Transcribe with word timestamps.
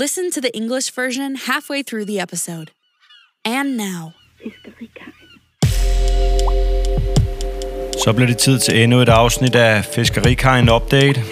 Listen 0.00 0.30
to 0.30 0.40
the 0.40 0.50
English 0.54 0.92
version 0.96 1.36
halfway 1.36 1.82
through 1.82 2.06
the 2.06 2.20
episode. 2.20 2.66
And 3.44 3.76
now, 3.76 4.12
Så 8.04 8.12
bliver 8.12 8.26
det 8.26 8.38
tid 8.38 8.58
til 8.58 8.82
endnu 8.82 9.00
et 9.00 9.08
afsnit 9.08 9.54
af 9.54 9.84
Fiskerikajen 9.84 10.70
Update. 10.70 11.22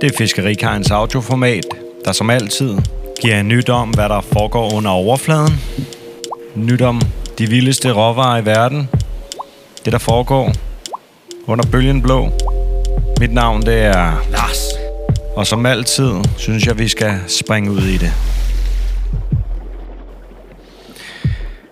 Det 0.00 0.12
er 0.12 0.16
Fiskerikajens 0.18 0.90
audioformat, 0.90 1.66
der 2.04 2.12
som 2.12 2.30
altid 2.30 2.78
giver 3.22 3.40
en 3.40 3.48
nyt 3.48 3.68
om, 3.68 3.90
hvad 3.90 4.08
der 4.08 4.20
foregår 4.20 4.74
under 4.74 4.90
overfladen. 4.90 5.60
Nyt 6.54 6.82
om 6.82 7.00
de 7.38 7.46
vildeste 7.46 7.92
råvarer 7.92 8.40
i 8.40 8.44
verden. 8.44 8.88
Det, 9.84 9.92
der 9.92 9.98
foregår 9.98 10.52
under 11.46 11.66
bølgen 11.72 12.02
blå. 12.02 12.30
Mit 13.20 13.32
navn, 13.32 13.62
det 13.62 13.82
er 13.82 14.26
Lars. 14.30 14.61
Og 15.36 15.46
som 15.46 15.66
altid, 15.66 16.12
synes 16.36 16.66
jeg, 16.66 16.78
vi 16.78 16.88
skal 16.88 17.20
springe 17.28 17.70
ud 17.70 17.82
i 17.82 17.96
det. 17.96 18.12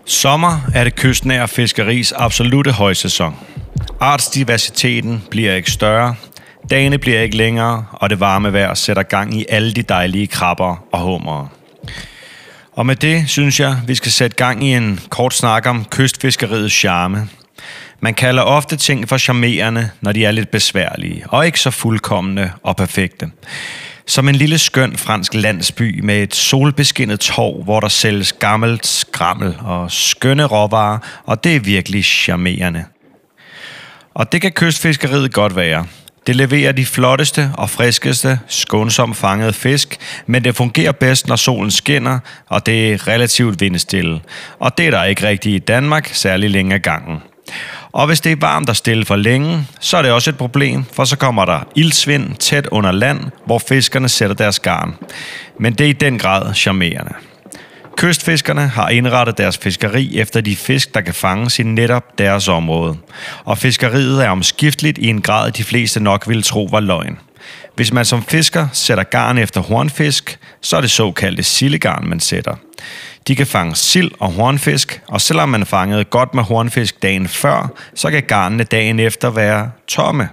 Sommer 0.05 0.61
er 0.75 0.85
det 0.85 0.95
kystnære 0.95 1.49
fiskeris 1.49 2.13
absolute 2.13 2.73
højsæson. 2.73 3.37
Artsdiversiteten 4.01 5.23
bliver 5.31 5.55
ikke 5.55 5.71
større, 5.71 6.15
dagene 6.71 6.99
bliver 6.99 7.21
ikke 7.21 7.37
længere, 7.37 7.85
og 7.93 8.11
det 8.11 8.21
varme 8.21 8.53
vejr 8.53 8.75
sætter 8.75 9.03
gang 9.03 9.35
i 9.35 9.47
alle 9.49 9.73
de 9.73 9.83
dejlige 9.83 10.27
krabber 10.27 10.85
og 10.93 11.01
hummere. 11.01 11.49
Og 12.73 12.87
med 12.87 12.97
det 12.97 13.25
synes 13.29 13.61
jeg, 13.61 13.77
vi 13.87 13.95
skal 13.95 14.13
sætte 14.13 14.37
gang 14.37 14.65
i 14.65 14.75
en 14.75 15.01
kort 15.09 15.35
snak 15.35 15.67
om 15.67 15.85
kystfiskeriets 15.91 16.75
charme. 16.75 17.29
Man 18.03 18.15
kalder 18.15 18.43
ofte 18.43 18.77
ting 18.77 19.09
for 19.09 19.19
charmerende, 19.19 19.91
når 20.01 20.13
de 20.13 20.25
er 20.25 20.31
lidt 20.31 20.51
besværlige, 20.51 21.25
og 21.29 21.47
ikke 21.47 21.61
så 21.61 21.71
fuldkommende 21.71 22.53
og 22.63 22.77
perfekte. 22.77 23.31
Som 24.07 24.29
en 24.29 24.35
lille 24.35 24.59
skøn 24.59 24.97
fransk 24.97 25.35
landsby 25.35 26.01
med 26.01 26.23
et 26.23 26.35
solbeskinnet 26.35 27.21
torv, 27.21 27.65
hvor 27.65 27.81
der 27.81 27.89
sælges 27.89 28.33
gammelt 28.33 28.87
skrammel 28.87 29.57
og 29.61 29.91
skønne 29.91 30.45
råvarer, 30.45 30.99
og 31.27 31.45
det 31.45 31.57
er 31.57 31.61
virkelig 31.61 32.05
charmerende. 32.05 32.85
Og 34.15 34.33
det 34.33 34.43
kan 34.43 34.53
kystfiskeriet 34.53 35.33
godt 35.33 35.57
være. 35.57 35.87
Det 36.27 36.37
leverer 36.37 36.73
de 36.73 36.87
flotteste 36.87 37.51
og 37.55 37.71
friskeste, 37.71 38.39
skånsomt 38.49 39.17
fangede 39.17 39.53
fisk, 39.53 39.97
men 40.27 40.45
det 40.45 40.57
fungerer 40.57 40.93
bedst, 40.93 41.29
når 41.29 41.37
solen 41.37 41.71
skinner, 41.71 42.19
og 42.49 42.67
det 42.67 42.93
er 42.93 43.09
relativt 43.09 43.61
vindstille. 43.61 44.21
Og 44.59 44.79
det 44.79 44.87
er 44.87 44.91
der 44.91 45.05
ikke 45.05 45.27
rigtigt 45.27 45.55
i 45.55 45.59
Danmark, 45.59 46.11
særlig 46.13 46.51
længe 46.51 46.75
af 46.75 46.83
gangen. 46.83 47.23
Og 47.93 48.07
hvis 48.07 48.21
det 48.21 48.33
er 48.33 48.37
varmt 48.37 48.69
og 48.69 48.77
stille 48.77 49.05
for 49.05 49.17
længe, 49.17 49.67
så 49.81 49.97
er 49.97 50.03
det 50.03 50.11
også 50.13 50.31
et 50.31 50.37
problem, 50.37 50.85
for 50.93 51.05
så 51.05 51.17
kommer 51.17 51.45
der 51.45 51.61
ildsvind 51.77 52.37
tæt 52.37 52.67
under 52.67 52.93
land, 52.93 53.21
hvor 53.47 53.59
fiskerne 53.59 54.09
sætter 54.09 54.37
deres 54.37 54.59
garn. 54.59 54.95
Men 55.59 55.73
det 55.73 55.85
er 55.85 55.89
i 55.89 55.93
den 55.93 56.19
grad 56.19 56.55
charmerende. 56.55 57.13
Kystfiskerne 57.97 58.69
har 58.69 58.89
indrettet 58.89 59.39
deres 59.39 59.59
fiskeri 59.59 60.19
efter 60.19 60.41
de 60.41 60.57
fisk, 60.57 60.95
der 60.95 61.01
kan 61.01 61.15
fanges 61.15 61.59
i 61.59 61.63
netop 61.63 62.19
deres 62.19 62.49
område. 62.49 62.97
Og 63.45 63.59
fiskeriet 63.59 64.25
er 64.25 64.29
omskifteligt 64.29 64.99
i 64.99 65.07
en 65.07 65.23
grad, 65.23 65.53
de 65.53 65.65
fleste 65.65 66.01
nok 66.01 66.29
ville 66.29 66.43
tro 66.43 66.69
var 66.71 66.81
løgn. 66.81 67.19
Hvis 67.75 67.93
man 67.93 68.05
som 68.05 68.23
fisker 68.23 68.69
sætter 68.73 69.05
garn 69.05 69.39
efter 69.39 69.61
hornfisk, 69.61 70.39
så 70.61 70.77
er 70.77 70.81
det 70.81 70.91
såkaldte 70.91 71.43
sillegarn, 71.43 72.09
man 72.09 72.21
sætter. 72.21 72.55
De 73.29 73.37
kan 73.37 73.47
fange 73.47 73.75
sild 73.75 74.11
og 74.19 74.33
hornfisk, 74.33 75.03
og 75.09 75.21
selvom 75.21 75.49
man 75.49 75.67
fangede 75.67 76.05
godt 76.05 76.35
med 76.35 76.43
hornfisk 76.43 77.03
dagen 77.03 77.29
før, 77.29 77.73
så 77.95 78.11
kan 78.11 78.23
garnene 78.23 78.65
dagen 78.65 79.01
efter 79.01 79.31
være 79.31 79.71
tomme. 79.87 80.29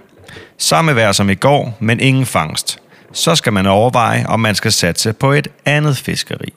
Samme 0.58 0.96
vejr 0.96 1.12
som 1.12 1.30
i 1.30 1.34
går, 1.34 1.76
men 1.80 2.00
ingen 2.00 2.26
fangst. 2.26 2.78
Så 3.12 3.34
skal 3.34 3.52
man 3.52 3.66
overveje, 3.66 4.26
om 4.26 4.40
man 4.40 4.54
skal 4.54 4.72
satse 4.72 5.12
på 5.12 5.32
et 5.32 5.48
andet 5.64 5.96
fiskeri. 5.96 6.52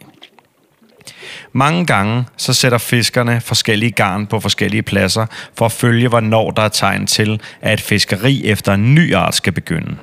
Mange 1.54 1.86
gange 1.86 2.26
så 2.38 2.54
sætter 2.54 2.78
fiskerne 2.78 3.42
forskellige 3.42 3.92
garn 3.92 4.28
på 4.28 4.40
forskellige 4.40 4.82
pladser 4.84 5.26
for 5.58 5.66
at 5.66 5.72
følge, 5.72 6.08
hvornår 6.08 6.52
der 6.52 6.62
er 6.62 6.70
tegn 6.70 7.08
til, 7.08 7.41
at 7.62 7.74
et 7.74 7.81
fiskeri 7.81 8.46
efter 8.46 8.74
en 8.74 8.96
ny 8.96 9.16
art 9.16 9.36
skal 9.36 9.53
begynde. 9.53 9.96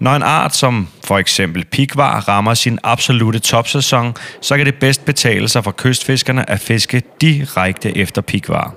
Når 0.00 0.16
en 0.16 0.22
art 0.22 0.56
som 0.56 0.88
for 1.04 1.18
eksempel 1.18 1.64
pikvar 1.64 2.28
rammer 2.28 2.54
sin 2.54 2.78
absolute 2.82 3.38
topsæson, 3.38 4.14
så 4.40 4.56
kan 4.56 4.66
det 4.66 4.74
bedst 4.74 5.04
betale 5.04 5.48
sig 5.48 5.64
for 5.64 5.70
kystfiskerne 5.70 6.50
at 6.50 6.60
fiske 6.60 7.02
direkte 7.20 7.96
efter 7.96 8.22
pikvar 8.22 8.74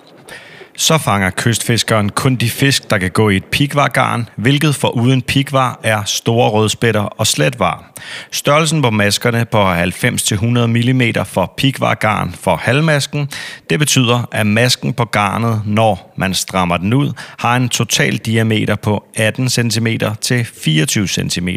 så 0.78 0.98
fanger 0.98 1.30
kystfiskeren 1.30 2.10
kun 2.10 2.36
de 2.36 2.50
fisk, 2.50 2.90
der 2.90 2.98
kan 2.98 3.12
gå 3.12 3.30
i 3.30 3.36
et 3.36 3.46
pikvargarn, 3.46 4.30
hvilket 4.36 4.76
for 4.76 4.88
uden 4.88 5.22
pikvar 5.22 5.80
er 5.84 6.04
store 6.04 6.50
rødspætter 6.50 7.02
og 7.02 7.28
sletvar. 7.28 7.94
Størrelsen 8.32 8.82
på 8.82 8.90
maskerne 8.90 9.46
på 9.46 9.74
90-100 9.74 10.46
mm 10.66 11.26
for 11.26 11.54
pikvargarn 11.58 12.32
for 12.40 12.56
halvmasken, 12.56 13.30
det 13.70 13.80
betyder, 13.80 14.30
at 14.32 14.48
masken 14.48 14.94
på 14.94 15.06
garnet, 15.06 15.62
når 15.66 16.14
man 16.18 16.34
strammer 16.34 16.78
den 16.78 16.94
ud, 16.94 17.12
har 17.38 17.56
en 17.56 17.70
total 17.70 18.18
diameter 18.18 18.76
på 18.76 19.04
18 19.16 19.50
cm 19.50 19.88
til 20.22 20.46
24 20.46 21.08
cm. 21.08 21.50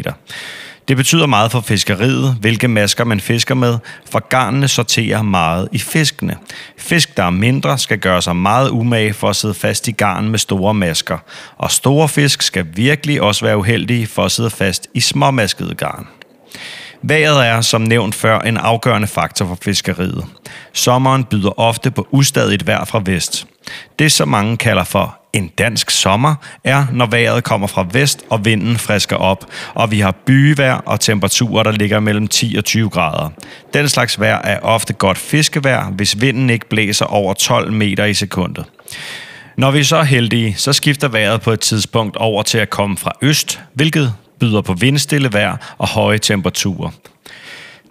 Det 0.87 0.97
betyder 0.97 1.25
meget 1.25 1.51
for 1.51 1.61
fiskeriet, 1.61 2.37
hvilke 2.39 2.67
masker 2.67 3.03
man 3.03 3.19
fisker 3.19 3.55
med, 3.55 3.77
for 4.11 4.27
garnene 4.29 4.67
sorterer 4.67 5.21
meget 5.21 5.69
i 5.71 5.79
fiskene. 5.79 6.35
Fisk, 6.77 7.17
der 7.17 7.23
er 7.23 7.29
mindre, 7.29 7.77
skal 7.77 7.99
gøre 7.99 8.21
sig 8.21 8.35
meget 8.35 8.69
umage 8.69 9.13
for 9.13 9.29
at 9.29 9.35
sidde 9.35 9.53
fast 9.53 9.87
i 9.87 9.91
garn 9.91 10.29
med 10.29 10.39
store 10.39 10.73
masker, 10.73 11.17
og 11.57 11.71
store 11.71 12.09
fisk 12.09 12.41
skal 12.41 12.67
virkelig 12.75 13.21
også 13.21 13.45
være 13.45 13.57
uheldige 13.57 14.07
for 14.07 14.25
at 14.25 14.31
sidde 14.31 14.49
fast 14.49 14.87
i 14.93 14.99
småmaskede 14.99 15.75
garn. 15.75 16.07
Vejret 17.01 17.47
er, 17.47 17.61
som 17.61 17.81
nævnt 17.81 18.15
før, 18.15 18.39
en 18.39 18.57
afgørende 18.57 19.07
faktor 19.07 19.45
for 19.45 19.57
fiskeriet. 19.61 20.25
Sommeren 20.73 21.23
byder 21.23 21.59
ofte 21.59 21.91
på 21.91 22.07
ustadigt 22.11 22.67
vejr 22.67 22.85
fra 22.85 23.01
vest. 23.05 23.47
Det, 23.99 24.11
som 24.11 24.27
mange 24.27 24.57
kalder 24.57 24.83
for 24.83 25.19
en 25.33 25.47
dansk 25.47 25.89
sommer, 25.89 26.35
er, 26.63 26.85
når 26.91 27.05
vejret 27.05 27.43
kommer 27.43 27.67
fra 27.67 27.85
vest, 27.91 28.25
og 28.29 28.45
vinden 28.45 28.77
frisker 28.77 29.15
op, 29.15 29.45
og 29.73 29.91
vi 29.91 29.99
har 29.99 30.11
byvejr 30.11 30.73
og 30.73 30.99
temperaturer, 30.99 31.63
der 31.63 31.71
ligger 31.71 31.99
mellem 31.99 32.27
10 32.27 32.55
og 32.57 32.65
20 32.65 32.89
grader. 32.89 33.29
Den 33.73 33.89
slags 33.89 34.19
vejr 34.19 34.41
er 34.43 34.59
ofte 34.59 34.93
godt 34.93 35.17
fiskevejr, 35.17 35.91
hvis 35.91 36.21
vinden 36.21 36.49
ikke 36.49 36.69
blæser 36.69 37.05
over 37.05 37.33
12 37.33 37.73
meter 37.73 38.05
i 38.05 38.13
sekundet. 38.13 38.65
Når 39.57 39.71
vi 39.71 39.79
er 39.79 39.83
så 39.83 40.01
heldige, 40.01 40.55
så 40.57 40.73
skifter 40.73 41.07
vejret 41.07 41.41
på 41.41 41.51
et 41.51 41.59
tidspunkt 41.59 42.17
over 42.17 42.43
til 42.43 42.57
at 42.57 42.69
komme 42.69 42.97
fra 42.97 43.11
øst, 43.21 43.59
hvilket 43.73 44.13
byder 44.39 44.61
på 44.61 44.73
vindstille 44.73 45.33
vejr 45.33 45.75
og 45.77 45.87
høje 45.87 46.17
temperaturer. 46.17 46.89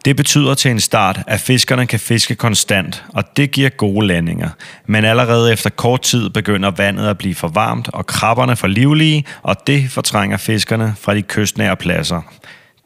Det 0.07 0.17
betyder 0.17 0.55
til 0.55 0.71
en 0.71 0.81
start, 0.81 1.21
at 1.27 1.41
fiskerne 1.41 1.87
kan 1.87 2.01
fiske 2.01 2.35
konstant, 2.35 3.05
og 3.09 3.37
det 3.37 3.51
giver 3.51 3.69
gode 3.69 4.07
landinger. 4.07 4.49
Men 4.87 5.05
allerede 5.05 5.53
efter 5.53 5.71
kort 5.71 6.03
tid 6.03 6.31
begynder 6.31 6.71
vandet 6.71 7.09
at 7.09 7.19
blive 7.19 7.35
for 7.35 7.49
varmt, 7.49 7.89
og 7.93 8.07
krabberne 8.07 8.57
for 8.57 8.67
livlige, 8.67 9.25
og 9.43 9.67
det 9.67 9.91
fortrænger 9.91 10.37
fiskerne 10.37 10.95
fra 11.01 11.15
de 11.15 11.23
kystnære 11.23 11.77
pladser. 11.77 12.23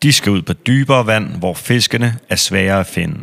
De 0.03 0.13
skal 0.13 0.33
ud 0.33 0.43
på 0.43 0.53
dybere 0.53 1.07
vand, 1.07 1.37
hvor 1.37 1.55
fiskene 1.55 2.17
er 2.29 2.37
svære 2.37 2.81
at 2.81 2.87
finde. 2.87 3.19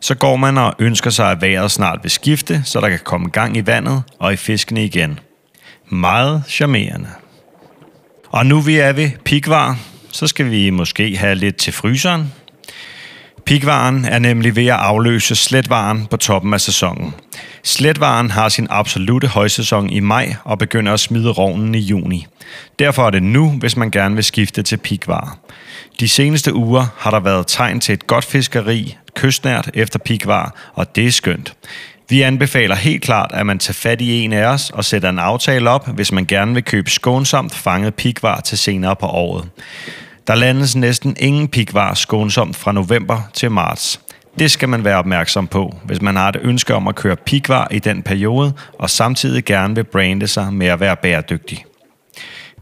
Så 0.00 0.14
går 0.14 0.36
man 0.36 0.58
og 0.58 0.74
ønsker 0.78 1.10
sig, 1.10 1.30
at 1.30 1.42
vejret 1.42 1.70
snart 1.70 1.98
vil 2.02 2.10
skifte, 2.10 2.62
så 2.64 2.80
der 2.80 2.88
kan 2.88 3.00
komme 3.04 3.28
gang 3.28 3.56
i 3.56 3.66
vandet 3.66 4.02
og 4.18 4.32
i 4.32 4.36
fiskene 4.36 4.84
igen. 4.84 5.18
Meget 5.88 6.42
charmerende. 6.48 7.08
Og 8.36 8.46
nu 8.46 8.60
vi 8.60 8.76
er 8.76 8.92
ved 8.92 9.10
pikvar, 9.24 9.78
så 10.12 10.26
skal 10.26 10.50
vi 10.50 10.70
måske 10.70 11.16
have 11.16 11.34
lidt 11.34 11.56
til 11.56 11.72
fryseren. 11.72 12.32
Pikvaren 13.46 14.04
er 14.04 14.18
nemlig 14.18 14.56
ved 14.56 14.66
at 14.66 14.76
afløse 14.76 15.36
sletvaren 15.36 16.06
på 16.06 16.16
toppen 16.16 16.54
af 16.54 16.60
sæsonen. 16.60 17.14
Sletvaren 17.62 18.30
har 18.30 18.48
sin 18.48 18.66
absolute 18.70 19.26
højsæson 19.26 19.90
i 19.90 20.00
maj 20.00 20.34
og 20.44 20.58
begynder 20.58 20.92
at 20.92 21.00
smide 21.00 21.30
rovnen 21.30 21.74
i 21.74 21.78
juni. 21.78 22.26
Derfor 22.78 23.06
er 23.06 23.10
det 23.10 23.22
nu, 23.22 23.50
hvis 23.50 23.76
man 23.76 23.90
gerne 23.90 24.14
vil 24.14 24.24
skifte 24.24 24.62
til 24.62 24.76
pikvarer. 24.76 25.38
De 26.00 26.08
seneste 26.08 26.54
uger 26.54 26.86
har 26.98 27.10
der 27.10 27.20
været 27.20 27.46
tegn 27.46 27.80
til 27.80 27.92
et 27.92 28.06
godt 28.06 28.24
fiskeri, 28.24 28.96
kystnært 29.14 29.70
efter 29.74 29.98
pikvar, 29.98 30.72
og 30.74 30.96
det 30.96 31.06
er 31.06 31.12
skønt. 31.12 31.54
Vi 32.08 32.22
anbefaler 32.22 32.74
helt 32.74 33.02
klart, 33.02 33.30
at 33.34 33.46
man 33.46 33.58
tager 33.58 33.74
fat 33.74 34.00
i 34.00 34.20
en 34.20 34.32
af 34.32 34.44
os 34.46 34.70
og 34.70 34.84
sætter 34.84 35.08
en 35.08 35.18
aftale 35.18 35.70
op, 35.70 35.88
hvis 35.88 36.12
man 36.12 36.26
gerne 36.26 36.54
vil 36.54 36.64
købe 36.64 36.90
skånsomt 36.90 37.54
fanget 37.54 37.94
pikvar 37.94 38.40
til 38.40 38.58
senere 38.58 38.96
på 38.96 39.06
året. 39.06 39.48
Der 40.26 40.34
landes 40.34 40.76
næsten 40.76 41.16
ingen 41.20 41.48
pikvar 41.48 41.94
skånsomt 41.94 42.56
fra 42.56 42.72
november 42.72 43.20
til 43.34 43.50
marts. 43.50 44.00
Det 44.38 44.50
skal 44.50 44.68
man 44.68 44.84
være 44.84 44.96
opmærksom 44.96 45.46
på, 45.46 45.76
hvis 45.84 46.02
man 46.02 46.16
har 46.16 46.28
et 46.28 46.36
ønske 46.42 46.74
om 46.74 46.88
at 46.88 46.94
køre 46.94 47.16
pikvar 47.16 47.68
i 47.70 47.78
den 47.78 48.02
periode, 48.02 48.52
og 48.78 48.90
samtidig 48.90 49.44
gerne 49.44 49.74
vil 49.74 49.84
brande 49.84 50.26
sig 50.26 50.52
med 50.52 50.66
at 50.66 50.80
være 50.80 50.96
bæredygtig. 50.96 51.64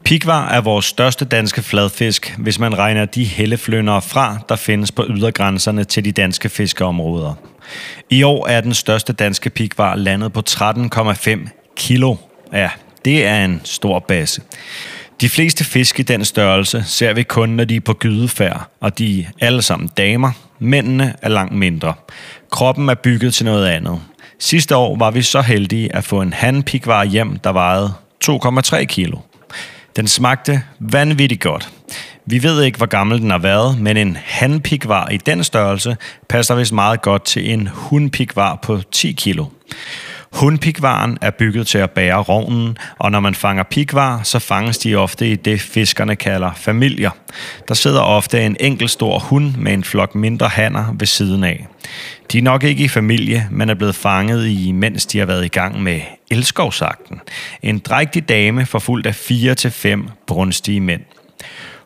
Pikvar 0.05 0.49
er 0.49 0.61
vores 0.61 0.85
største 0.85 1.25
danske 1.25 1.63
fladfisk, 1.63 2.35
hvis 2.39 2.59
man 2.59 2.79
regner 2.79 3.05
de 3.05 3.25
helleflønder 3.25 4.01
fra, 4.01 4.39
der 4.49 4.57
findes 4.57 4.93
på 4.93 5.05
ydergrænserne 5.09 5.85
til 5.85 6.05
de 6.05 6.13
danske 6.13 6.49
fiskeområder. 6.49 7.35
I 8.11 8.23
år 8.23 8.47
er 8.47 8.61
den 8.61 8.75
største 8.75 9.13
danske 9.13 9.51
pikvar 9.51 9.97
landet 9.97 10.33
på 10.33 10.43
13,5 10.51 11.75
kilo. 11.77 12.17
Ja, 12.53 12.71
det 13.05 13.27
er 13.27 13.45
en 13.45 13.61
stor 13.65 13.99
base. 13.99 14.43
De 15.21 15.29
fleste 15.29 15.65
fisk 15.65 16.01
i 16.01 16.03
den 16.03 16.25
størrelse 16.25 16.85
ser 16.87 17.13
vi 17.13 17.23
kun, 17.23 17.49
når 17.49 17.65
de 17.65 17.77
er 17.77 17.81
på 17.81 17.93
gydefærd, 17.95 18.71
og 18.81 18.99
de 18.99 19.21
er 19.21 19.47
alle 19.47 19.63
sammen 19.63 19.91
damer, 19.97 20.33
Mændene 20.59 21.15
er 21.23 21.29
langt 21.29 21.55
mindre. 21.55 21.95
Kroppen 22.51 22.89
er 22.89 22.95
bygget 22.95 23.35
til 23.35 23.45
noget 23.45 23.67
andet. 23.67 24.01
Sidste 24.39 24.77
år 24.77 24.97
var 24.97 25.11
vi 25.11 25.23
så 25.23 25.41
heldige 25.41 25.97
at 25.97 26.05
få 26.05 26.21
en 26.21 26.33
handpikvar 26.33 27.05
hjem, 27.05 27.37
der 27.37 27.53
vejede 27.53 27.93
2,3 28.31 28.85
kilo. 28.85 29.19
Den 29.97 30.09
smagte 30.09 30.63
vanvittigt 30.79 31.41
godt. 31.41 31.71
Vi 32.27 32.43
ved 32.43 32.63
ikke, 32.63 32.79
hvor 32.79 32.87
gammel 32.87 33.21
den 33.21 33.31
har 33.31 33.39
været, 33.39 33.81
men 33.81 33.97
en 33.97 34.19
handpikvar 34.25 35.09
i 35.09 35.17
den 35.17 35.45
størrelse 35.45 35.97
passer 36.29 36.55
vist 36.55 36.73
meget 36.73 37.03
godt 37.03 37.25
til 37.25 37.53
en 37.53 37.69
hundpikvar 37.73 38.59
på 38.63 38.81
10 38.93 39.13
kilo. 39.13 39.45
Hundpikvaren 40.33 41.19
er 41.21 41.31
bygget 41.31 41.67
til 41.67 41.79
at 41.79 41.91
bære 41.91 42.17
rovnen, 42.23 42.77
og 42.99 43.11
når 43.11 43.21
man 43.21 43.35
fanger 43.35 43.63
pikvar, 43.63 44.23
så 44.23 44.39
fanges 44.39 44.79
de 44.79 44.95
ofte 44.95 45.29
i 45.29 45.37
det, 45.37 45.61
fiskerne 45.61 46.17
kalder 46.17 46.53
familier. 46.57 47.11
Der 47.69 47.75
sidder 47.75 48.01
ofte 48.01 48.47
en 48.47 48.57
enkelt 48.61 48.91
stor 48.91 49.19
hund 49.19 49.57
med 49.57 49.73
en 49.73 49.85
flok 49.85 50.15
mindre 50.15 50.49
hanner 50.49 50.95
ved 50.99 51.07
siden 51.07 51.45
af. 51.45 51.67
De 52.33 52.39
er 52.39 52.43
nok 52.43 52.65
ikke 52.65 52.85
i 52.85 52.89
familie, 52.89 53.49
men 53.51 53.71
er 53.71 53.75
blevet 53.75 53.95
fanget 53.95 54.49
i, 54.49 54.73
mens 54.73 55.07
de 55.07 55.19
har 55.19 55.27
været 55.27 55.45
i 55.45 55.49
gang 55.49 55.83
med 55.83 56.01
elskovsagten. 56.31 57.21
En 57.63 57.79
drægtig 57.79 58.29
dame 58.29 58.67
forfulgt 58.67 59.07
af 59.07 59.15
fire 59.15 59.55
til 59.55 59.71
fem 59.71 60.09
brunstige 60.27 60.81
mænd. 60.81 61.03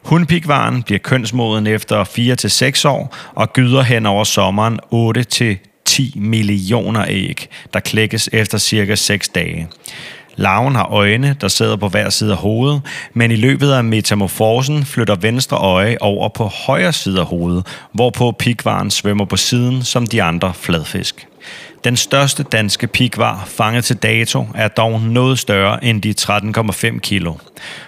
Hundpikvaren 0.09 0.83
bliver 0.83 0.99
kønsmoden 0.99 1.67
efter 1.67 2.05
4-6 2.85 2.89
år 2.89 3.17
og 3.35 3.53
gyder 3.53 3.83
hen 3.83 4.07
over 4.07 4.25
sommeren 4.25 4.81
8-10 5.89 6.21
millioner 6.21 7.05
æg, 7.09 7.49
der 7.75 7.81
klækkes 7.81 8.29
efter 8.33 8.59
cirka 8.59 8.95
6 8.95 9.29
dage. 9.29 9.69
Larven 10.37 10.75
har 10.75 10.85
øjne, 10.85 11.37
der 11.41 11.49
sidder 11.49 11.77
på 11.77 11.89
hver 11.89 12.11
side 12.11 12.33
af 12.33 12.37
hovedet, 12.37 12.83
men 13.15 13.31
i 13.31 13.37
løbet 13.37 13.73
af 13.73 13.85
metamorfosen 13.85 14.85
flytter 14.85 15.15
venstre 15.15 15.57
øje 15.57 15.97
over 16.01 16.29
på 16.29 16.45
højre 16.45 16.93
side 16.93 17.21
af 17.21 17.27
hovedet, 17.27 17.67
hvorpå 17.93 18.33
pikvaren 18.39 18.91
svømmer 18.91 19.25
på 19.25 19.37
siden 19.37 19.83
som 19.83 20.07
de 20.07 20.23
andre 20.23 20.55
fladfisk. 20.55 21.28
Den 21.85 21.97
største 21.97 22.43
danske 22.43 22.87
pikvar 22.87 23.45
fanget 23.47 23.85
til 23.85 23.97
dato 23.97 24.47
er 24.55 24.69
dog 24.69 25.01
noget 25.01 25.39
større 25.39 25.85
end 25.85 26.03
de 26.03 26.15
13,5 26.21 26.99
kilo. 26.99 27.35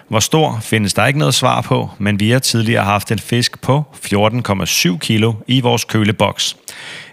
Hvor 0.08 0.20
stor 0.20 0.58
findes 0.62 0.94
der 0.94 1.06
ikke 1.06 1.18
noget 1.18 1.34
svar 1.34 1.60
på, 1.60 1.90
men 1.98 2.20
vi 2.20 2.30
har 2.30 2.38
tidligere 2.38 2.84
haft 2.84 3.12
en 3.12 3.18
fisk 3.18 3.60
på 3.60 3.84
14,7 3.94 4.98
kilo 4.98 5.32
i 5.46 5.60
vores 5.60 5.84
køleboks. 5.84 6.56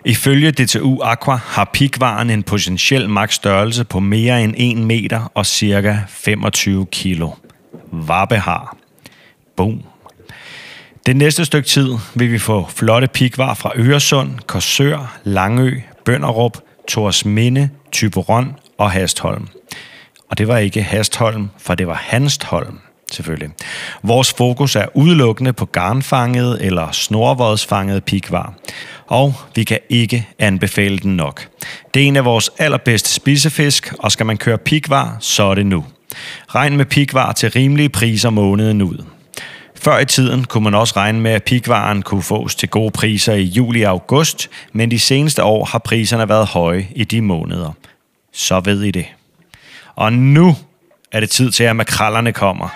Ifølge 0.05 0.51
DTU 0.51 1.01
Aqua 1.01 1.35
har 1.45 1.69
pikvaren 1.73 2.29
en 2.29 2.43
potentiel 2.43 3.09
maks 3.09 3.35
størrelse 3.35 3.83
på 3.83 3.99
mere 3.99 4.43
end 4.43 4.53
1 4.57 4.77
meter 4.77 5.31
og 5.33 5.45
cirka 5.45 5.97
25 6.09 6.85
kilo. 6.85 7.29
Vabbehar. 7.91 8.77
Boom. 9.55 9.83
Det 11.05 11.15
næste 11.15 11.45
stykke 11.45 11.67
tid 11.67 11.89
vil 12.15 12.31
vi 12.31 12.39
få 12.39 12.67
flotte 12.69 13.07
pikvar 13.07 13.53
fra 13.53 13.71
Øresund, 13.75 14.31
Korsør, 14.47 15.17
Langø, 15.23 15.81
Bønderup, 16.05 16.57
Tors 16.87 17.25
Minde, 17.25 17.69
Typeron 17.91 18.55
og 18.77 18.91
Hastholm. 18.91 19.47
Og 20.29 20.37
det 20.37 20.47
var 20.47 20.57
ikke 20.57 20.81
Hastholm, 20.81 21.49
for 21.57 21.75
det 21.75 21.87
var 21.87 21.93
Hanstholm 21.93 22.79
selvfølgelig. 23.11 23.49
Vores 24.03 24.33
fokus 24.33 24.75
er 24.75 24.85
udelukkende 24.93 25.53
på 25.53 25.65
garnfanget 25.65 26.65
eller 26.65 26.91
snorvodsfanget 26.91 28.03
pikvar. 28.03 28.53
Og 29.07 29.33
vi 29.55 29.63
kan 29.63 29.79
ikke 29.89 30.27
anbefale 30.39 30.97
den 30.97 31.15
nok. 31.15 31.47
Det 31.93 32.03
er 32.03 32.07
en 32.07 32.15
af 32.15 32.25
vores 32.25 32.49
allerbedste 32.57 33.09
spisefisk, 33.09 33.93
og 33.99 34.11
skal 34.11 34.25
man 34.25 34.37
køre 34.37 34.57
pikvar, 34.57 35.17
så 35.19 35.43
er 35.43 35.55
det 35.55 35.65
nu. 35.65 35.85
Regn 36.47 36.77
med 36.77 36.85
pikvar 36.85 37.31
til 37.31 37.51
rimelige 37.51 37.89
priser 37.89 38.29
måneden 38.29 38.81
ud. 38.81 39.03
Før 39.81 39.99
i 39.99 40.05
tiden 40.05 40.45
kunne 40.45 40.63
man 40.63 40.75
også 40.75 40.93
regne 40.97 41.19
med, 41.19 41.31
at 41.31 41.43
pikvaren 41.43 42.01
kunne 42.01 42.23
fås 42.23 42.55
til 42.55 42.69
gode 42.69 42.91
priser 42.91 43.33
i 43.33 43.43
juli 43.43 43.81
og 43.81 43.89
august, 43.89 44.49
men 44.73 44.91
de 44.91 44.99
seneste 44.99 45.43
år 45.43 45.65
har 45.65 45.79
priserne 45.79 46.29
været 46.29 46.47
høje 46.47 46.87
i 46.95 47.03
de 47.03 47.21
måneder. 47.21 47.71
Så 48.33 48.59
ved 48.59 48.83
I 48.83 48.91
det. 48.91 49.05
Og 49.95 50.13
nu 50.13 50.55
er 51.11 51.19
det 51.19 51.29
tid 51.29 51.51
til, 51.51 51.63
at 51.63 51.75
makrallerne 51.75 52.33
kommer. 52.33 52.69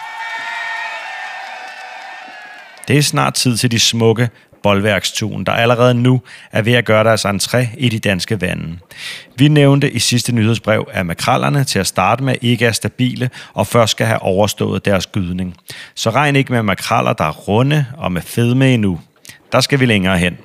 Det 2.88 2.98
er 2.98 3.01
snart 3.01 3.33
tid 3.33 3.57
til 3.57 3.71
de 3.71 3.80
smukke 3.80 4.30
boldværkstuen, 4.63 5.46
der 5.46 5.52
allerede 5.52 5.94
nu 5.94 6.22
er 6.52 6.62
ved 6.62 6.74
at 6.74 6.86
gøre 6.86 7.04
deres 7.04 7.25
entré 7.25 7.68
i 7.78 7.90
de 7.90 8.00
danske 8.00 8.42
vande. 8.42 8.78
Vi 9.36 9.48
nævnte 9.48 9.92
i 9.92 10.00
sidste 10.00 10.31
nyhedsbrev, 10.31 10.88
at 10.92 11.06
makrallerne 11.06 11.63
til 11.63 11.80
at 11.80 11.88
starte 11.88 12.24
med 12.24 12.36
ikke 12.42 12.66
er 12.66 12.72
stabile 12.72 13.30
og 13.54 13.68
først 13.68 13.92
skal 13.92 14.08
have 14.08 14.22
overstået 14.22 14.86
deres 14.86 15.08
gydning. 15.08 15.56
Så 15.96 16.10
regn 16.10 16.36
ikke 16.36 16.54
med 16.54 16.63
makraller, 16.63 17.13
der 17.13 17.25
er 17.25 17.31
runde 17.31 17.86
og 17.98 18.12
med 18.12 18.22
fedme 18.22 18.74
endnu. 18.74 19.00
Der 19.52 19.62
skal 19.62 19.80
vi 19.80 19.86
længere 19.86 20.18
hen. 20.18 20.38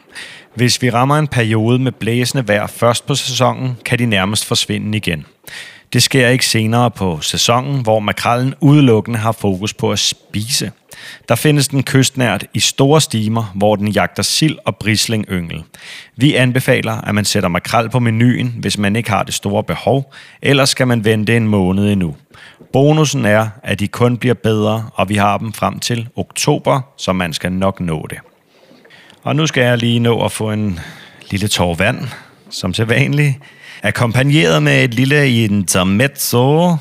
Hvis 0.55 0.83
vi 0.83 0.91
rammer 0.91 1.19
en 1.19 1.29
periode 1.29 1.79
med 1.79 1.93
blæsende 1.93 2.49
vejr 2.49 2.67
først 2.67 3.07
på 3.07 3.15
sæsonen, 3.15 3.77
kan 3.85 3.99
de 3.99 4.07
nærmest 4.07 4.45
forsvinde 4.45 4.97
igen. 4.97 5.27
Det 5.93 6.03
sker 6.03 6.29
ikke 6.29 6.47
senere 6.47 6.91
på 6.91 7.21
sæsonen, 7.21 7.83
hvor 7.83 8.01
makrallen 8.01 8.55
udelukkende 8.61 9.19
har 9.19 9.33
fokus 9.33 9.75
på 9.75 9.93
at 9.93 9.99
spise. 9.99 10.73
Der 11.29 11.35
findes 11.35 11.69
den 11.69 11.83
kystnært 11.83 12.45
i 12.55 12.61
store 12.61 13.01
stimer, 13.01 13.53
hvor 13.55 13.77
den 13.77 13.89
jagter 13.89 14.23
sild 14.23 14.57
og 14.65 14.77
brisling 14.77 15.25
yngel. 15.31 15.63
Vi 16.17 16.35
anbefaler, 16.35 17.01
at 17.01 17.15
man 17.15 17.25
sætter 17.25 17.49
makrel 17.49 17.91
på 17.91 17.99
menuen, 17.99 18.55
hvis 18.59 18.79
man 18.79 18.97
ikke 18.97 19.11
har 19.11 19.23
det 19.23 19.35
store 19.35 19.65
behov, 19.65 20.15
ellers 20.43 20.69
skal 20.69 20.87
man 20.87 21.05
vente 21.05 21.37
en 21.37 21.49
måned 21.49 21.93
endnu. 21.93 22.17
Bonusen 22.73 23.25
er, 23.25 23.49
at 23.63 23.81
de 23.81 23.89
kun 23.89 24.17
bliver 24.17 24.35
bedre, 24.35 24.91
og 24.95 25.09
vi 25.09 25.15
har 25.15 25.39
dem 25.39 25.53
frem 25.53 25.79
til 25.79 26.09
oktober, 26.17 26.81
så 26.97 27.13
man 27.13 27.33
skal 27.33 27.53
nok 27.53 27.81
nå 27.81 28.07
det. 28.11 28.19
Og 29.23 29.37
nu 29.37 29.47
skal 29.47 29.63
jeg 29.63 29.79
lige 29.79 29.99
nå 29.99 30.25
at 30.25 30.33
få 30.33 30.51
en 30.51 30.81
lille 31.31 31.49
tår 31.49 31.75
vand, 31.75 32.09
som 32.51 32.73
til 32.73 32.87
vanligt 32.87 33.35
akkompagneret 33.83 34.63
med 34.63 34.85
et 34.85 34.95
lille 34.95 35.31
intermezzo. 35.45 36.77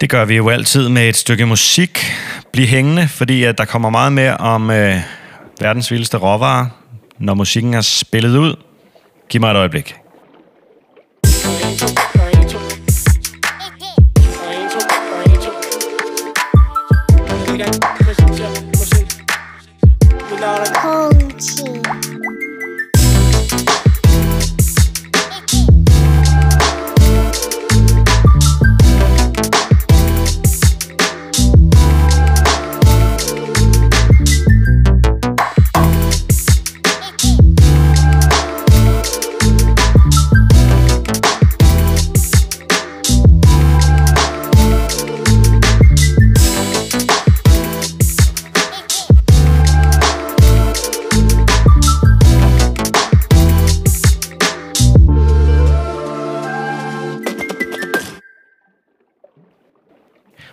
Det 0.00 0.10
gør 0.10 0.24
vi 0.24 0.36
jo 0.36 0.48
altid 0.48 0.88
med 0.88 1.08
et 1.08 1.16
stykke 1.16 1.46
musik. 1.46 1.98
Bliv 2.52 2.66
hængende, 2.66 3.08
fordi 3.08 3.44
at 3.44 3.58
der 3.58 3.64
kommer 3.64 3.90
meget 3.90 4.12
mere 4.12 4.36
om 4.36 4.70
øh, 4.70 4.96
verdens 5.60 5.90
vildeste 5.90 6.16
råvarer, 6.16 6.66
når 7.18 7.34
musikken 7.34 7.74
er 7.74 7.80
spillet 7.80 8.38
ud. 8.38 8.56
Giv 9.28 9.40
mig 9.40 9.50
et 9.50 9.56
øjeblik. 9.56 9.99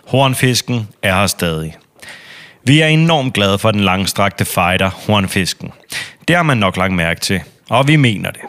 Hornfisken 0.08 0.88
er 1.02 1.14
her 1.14 1.26
stadig. 1.26 1.76
Vi 2.64 2.80
er 2.80 2.86
enormt 2.86 3.34
glade 3.34 3.58
for 3.58 3.70
den 3.70 3.80
langstrakte 3.80 4.44
fighter, 4.44 4.90
hornfisken. 5.06 5.72
Det 6.28 6.36
har 6.36 6.42
man 6.42 6.56
nok 6.56 6.76
lagt 6.76 6.92
mærke 6.92 7.20
til, 7.20 7.40
og 7.70 7.88
vi 7.88 7.96
mener 7.96 8.30
det. 8.30 8.40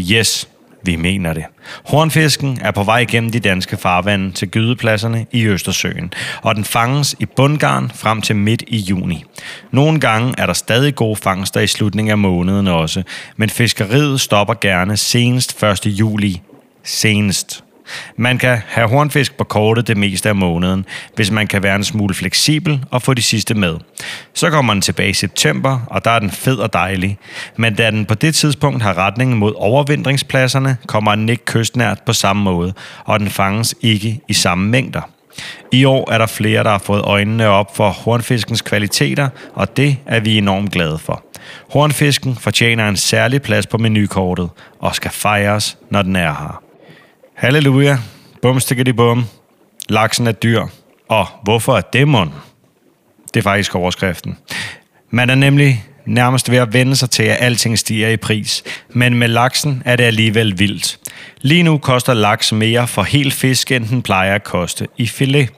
Yes, 0.00 0.48
vi 0.82 0.96
mener 0.96 1.32
det. 1.32 1.44
Hornfisken 1.84 2.58
er 2.60 2.70
på 2.70 2.82
vej 2.82 3.04
gennem 3.04 3.32
de 3.32 3.40
danske 3.40 3.76
farvande 3.76 4.32
til 4.32 4.48
gydepladserne 4.48 5.26
i 5.32 5.44
Østersøen, 5.46 6.12
og 6.42 6.54
den 6.54 6.64
fanges 6.64 7.16
i 7.18 7.26
bundgarn 7.26 7.90
frem 7.94 8.22
til 8.22 8.36
midt 8.36 8.62
i 8.66 8.76
juni. 8.76 9.24
Nogle 9.70 10.00
gange 10.00 10.34
er 10.38 10.46
der 10.46 10.52
stadig 10.52 10.94
gode 10.94 11.16
fangster 11.16 11.60
i 11.60 11.66
slutningen 11.66 12.10
af 12.10 12.18
måneden 12.18 12.66
også, 12.66 13.02
men 13.36 13.50
fiskeriet 13.50 14.20
stopper 14.20 14.54
gerne 14.60 14.96
senest 14.96 15.62
1. 15.62 15.86
juli. 15.86 16.42
Senest. 16.84 17.64
Man 18.16 18.38
kan 18.38 18.58
have 18.66 18.88
hornfisk 18.88 19.36
på 19.36 19.44
kortet 19.44 19.88
det 19.88 19.96
meste 19.96 20.28
af 20.28 20.34
måneden, 20.34 20.84
hvis 21.14 21.30
man 21.30 21.46
kan 21.46 21.62
være 21.62 21.76
en 21.76 21.84
smule 21.84 22.14
fleksibel 22.14 22.84
og 22.90 23.02
få 23.02 23.14
de 23.14 23.22
sidste 23.22 23.54
med. 23.54 23.76
Så 24.34 24.50
kommer 24.50 24.72
den 24.72 24.82
tilbage 24.82 25.10
i 25.10 25.14
september, 25.14 25.80
og 25.86 26.04
der 26.04 26.10
er 26.10 26.18
den 26.18 26.30
fed 26.30 26.56
og 26.56 26.72
dejlig. 26.72 27.18
Men 27.56 27.74
da 27.74 27.90
den 27.90 28.06
på 28.06 28.14
det 28.14 28.34
tidspunkt 28.34 28.82
har 28.82 28.98
retningen 28.98 29.38
mod 29.38 29.52
overvindringspladserne, 29.56 30.76
kommer 30.86 31.14
den 31.14 31.28
ikke 31.28 31.44
kystnært 31.44 31.98
på 32.06 32.12
samme 32.12 32.42
måde, 32.42 32.72
og 33.04 33.20
den 33.20 33.30
fanges 33.30 33.74
ikke 33.82 34.20
i 34.28 34.32
samme 34.32 34.68
mængder. 34.68 35.00
I 35.72 35.84
år 35.84 36.10
er 36.10 36.18
der 36.18 36.26
flere, 36.26 36.64
der 36.64 36.70
har 36.70 36.78
fået 36.78 37.02
øjnene 37.02 37.46
op 37.46 37.76
for 37.76 37.88
hornfiskens 37.88 38.62
kvaliteter, 38.62 39.28
og 39.54 39.76
det 39.76 39.96
er 40.06 40.20
vi 40.20 40.38
enormt 40.38 40.72
glade 40.72 40.98
for. 40.98 41.24
Hornfisken 41.70 42.36
fortjener 42.36 42.88
en 42.88 42.96
særlig 42.96 43.42
plads 43.42 43.66
på 43.66 43.78
menukortet 43.78 44.50
og 44.80 44.94
skal 44.94 45.10
fejres, 45.10 45.78
når 45.90 46.02
den 46.02 46.16
er 46.16 46.32
her. 46.32 46.67
Halleluja, 47.38 47.98
bum 48.42 48.60
stikker 48.60 48.92
bum. 48.92 49.24
Laksen 49.88 50.26
er 50.26 50.32
dyr. 50.32 50.66
Og 51.08 51.26
hvorfor 51.42 51.76
er 51.76 51.80
det? 51.80 52.08
Det 53.34 53.40
er 53.40 53.42
faktisk 53.42 53.74
overskriften. 53.74 54.38
Man 55.10 55.30
er 55.30 55.34
nemlig 55.34 55.84
nærmest 56.06 56.50
ved 56.50 56.58
at 56.58 56.72
vende 56.72 56.96
sig 56.96 57.10
til, 57.10 57.22
at 57.22 57.36
alting 57.40 57.78
stiger 57.78 58.08
i 58.08 58.16
pris. 58.16 58.64
Men 58.88 59.14
med 59.14 59.28
laksen 59.28 59.82
er 59.84 59.96
det 59.96 60.04
alligevel 60.04 60.58
vildt. 60.58 60.98
Lige 61.40 61.62
nu 61.62 61.78
koster 61.78 62.14
laks 62.14 62.52
mere 62.52 62.88
for 62.88 63.02
helt 63.02 63.34
fisk, 63.34 63.72
end 63.72 63.88
den 63.88 64.02
plejer 64.02 64.34
at 64.34 64.44
koste 64.44 64.88
i 64.96 65.06
filet. 65.06 65.48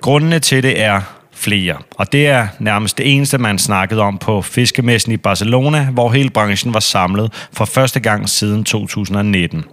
Grundene 0.00 0.38
til 0.38 0.62
det 0.62 0.80
er 0.80 1.17
flere, 1.38 1.76
og 1.96 2.12
det 2.12 2.26
er 2.26 2.46
nærmest 2.58 2.98
det 2.98 3.14
eneste, 3.14 3.38
man 3.38 3.58
snakkede 3.58 4.02
om 4.02 4.18
på 4.18 4.42
fiskemessen 4.42 5.12
i 5.12 5.16
Barcelona, 5.16 5.84
hvor 5.84 6.10
hele 6.10 6.30
branchen 6.30 6.74
var 6.74 6.80
samlet 6.80 7.48
for 7.52 7.64
første 7.64 8.00
gang 8.00 8.28
siden 8.28 8.64
2019. 8.64 9.64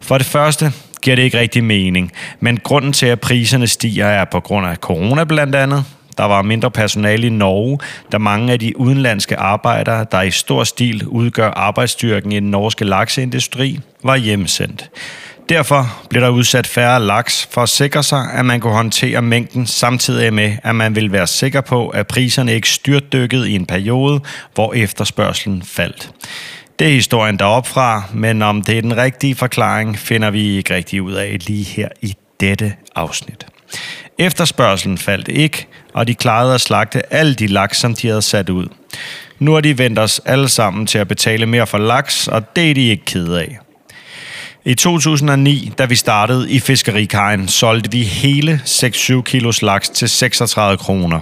For 0.00 0.18
det 0.18 0.26
første 0.26 0.72
giver 1.02 1.16
det 1.16 1.22
ikke 1.22 1.38
rigtig 1.38 1.64
mening, 1.64 2.12
men 2.40 2.60
grunden 2.64 2.92
til, 2.92 3.06
at 3.06 3.20
priserne 3.20 3.66
stiger, 3.66 4.06
er 4.06 4.24
på 4.24 4.40
grund 4.40 4.66
af 4.66 4.76
corona 4.76 5.24
blandt 5.24 5.54
andet, 5.54 5.84
der 6.18 6.24
var 6.24 6.42
mindre 6.42 6.70
personale 6.70 7.26
i 7.26 7.30
Norge, 7.30 7.78
da 8.12 8.18
mange 8.18 8.52
af 8.52 8.58
de 8.58 8.80
udenlandske 8.80 9.36
arbejdere, 9.36 10.06
der 10.12 10.22
i 10.22 10.30
stor 10.30 10.64
stil 10.64 11.06
udgør 11.06 11.50
arbejdsstyrken 11.50 12.32
i 12.32 12.40
den 12.40 12.50
norske 12.50 12.84
lakseindustri, 12.84 13.80
var 14.02 14.16
hjemsendt. 14.16 14.90
Derfor 15.48 16.02
blev 16.10 16.22
der 16.22 16.28
udsat 16.28 16.66
færre 16.66 17.02
laks 17.02 17.48
for 17.50 17.62
at 17.62 17.68
sikre 17.68 18.02
sig, 18.02 18.26
at 18.34 18.44
man 18.44 18.60
kunne 18.60 18.72
håndtere 18.72 19.22
mængden, 19.22 19.66
samtidig 19.66 20.34
med, 20.34 20.56
at 20.62 20.74
man 20.74 20.94
ville 20.94 21.12
være 21.12 21.26
sikker 21.26 21.60
på, 21.60 21.88
at 21.88 22.06
priserne 22.06 22.54
ikke 22.54 22.68
styrtdykkede 22.68 23.50
i 23.50 23.54
en 23.54 23.66
periode, 23.66 24.20
hvor 24.54 24.74
efterspørgselen 24.74 25.62
faldt. 25.62 26.10
Det 26.78 26.86
er 26.86 26.92
historien 26.92 27.38
deropfra, 27.38 28.02
men 28.14 28.42
om 28.42 28.62
det 28.62 28.78
er 28.78 28.82
den 28.82 28.96
rigtige 28.96 29.34
forklaring, 29.34 29.98
finder 29.98 30.30
vi 30.30 30.56
ikke 30.56 30.74
rigtig 30.74 31.02
ud 31.02 31.12
af 31.12 31.36
lige 31.46 31.64
her 31.64 31.88
i 32.02 32.14
dette 32.40 32.74
afsnit. 32.94 33.46
Efterspørgselen 34.18 34.98
faldt 34.98 35.28
ikke, 35.28 35.66
og 35.94 36.06
de 36.06 36.14
klarede 36.14 36.54
at 36.54 36.60
slagte 36.60 37.14
alle 37.14 37.34
de 37.34 37.46
laks, 37.46 37.78
som 37.78 37.94
de 37.94 38.08
havde 38.08 38.22
sat 38.22 38.48
ud. 38.50 38.66
Nu 39.38 39.52
har 39.52 39.60
de 39.60 39.78
vendt 39.78 39.98
os 39.98 40.20
alle 40.24 40.48
sammen 40.48 40.86
til 40.86 40.98
at 40.98 41.08
betale 41.08 41.46
mere 41.46 41.66
for 41.66 41.78
laks, 41.78 42.28
og 42.28 42.56
det 42.56 42.70
er 42.70 42.74
de 42.74 42.88
ikke 42.88 43.04
kede 43.04 43.40
af. 43.40 43.58
I 44.66 44.74
2009, 44.74 45.72
da 45.78 45.84
vi 45.84 45.96
startede 45.96 46.50
i 46.50 46.60
Fiskerikajen, 46.60 47.48
solgte 47.48 47.90
vi 47.90 48.02
hele 48.02 48.60
6-7 48.64 49.22
kilos 49.22 49.62
laks 49.62 49.90
til 49.90 50.08
36 50.08 50.78
kroner. 50.78 51.20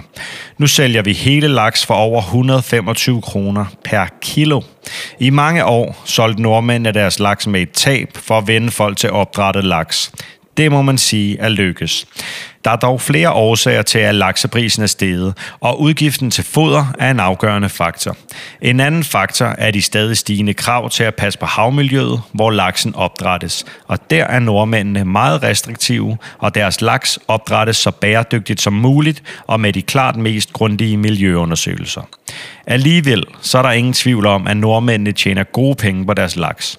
Nu 0.57 0.67
sælger 0.67 1.01
vi 1.01 1.13
hele 1.13 1.47
laks 1.47 1.85
for 1.85 1.93
over 1.93 2.21
125 2.21 3.21
kroner 3.21 3.65
per 3.83 4.05
kilo. 4.21 4.61
I 5.19 5.29
mange 5.29 5.65
år 5.65 6.01
solgte 6.05 6.41
nordmændene 6.41 6.93
deres 6.93 7.19
laks 7.19 7.47
med 7.47 7.61
et 7.61 7.71
tab 7.71 8.09
for 8.15 8.37
at 8.37 8.47
vende 8.47 8.71
folk 8.71 8.97
til 8.97 9.11
opdrættet 9.11 9.63
laks. 9.63 10.11
Det 10.57 10.71
må 10.71 10.81
man 10.81 10.97
sige 10.97 11.39
er 11.39 11.49
lykkes. 11.49 12.05
Der 12.65 12.71
er 12.71 12.75
dog 12.75 13.01
flere 13.01 13.31
årsager 13.31 13.81
til, 13.81 13.99
at 13.99 14.15
lakseprisen 14.15 14.83
er 14.83 14.87
steget, 14.87 15.33
og 15.59 15.81
udgiften 15.81 16.31
til 16.31 16.43
foder 16.43 16.85
er 16.99 17.11
en 17.11 17.19
afgørende 17.19 17.69
faktor. 17.69 18.17
En 18.61 18.79
anden 18.79 19.03
faktor 19.03 19.45
er 19.45 19.71
de 19.71 19.81
stadig 19.81 20.17
stigende 20.17 20.53
krav 20.53 20.89
til 20.89 21.03
at 21.03 21.15
passe 21.15 21.39
på 21.39 21.45
havmiljøet, 21.45 22.21
hvor 22.31 22.51
laksen 22.51 22.95
opdrættes. 22.95 23.65
Og 23.87 24.09
der 24.09 24.23
er 24.23 24.39
nordmændene 24.39 25.05
meget 25.05 25.43
restriktive, 25.43 26.17
og 26.37 26.55
deres 26.55 26.81
laks 26.81 27.19
opdrættes 27.27 27.77
så 27.77 27.91
bæredygtigt 27.91 28.61
som 28.61 28.73
muligt 28.73 29.23
og 29.47 29.59
med 29.59 29.73
de 29.73 29.81
klart 29.81 30.15
mest 30.15 30.53
grundige 30.53 30.97
miljøundersøgelser. 30.97 32.01
Alligevel 32.67 33.23
så 33.41 33.57
er 33.57 33.61
der 33.61 33.71
ingen 33.71 33.93
tvivl 33.93 34.25
om, 34.25 34.47
at 34.47 34.57
nordmændene 34.57 35.11
tjener 35.11 35.43
gode 35.43 35.75
penge 35.75 36.05
på 36.05 36.13
deres 36.13 36.35
laks. 36.35 36.77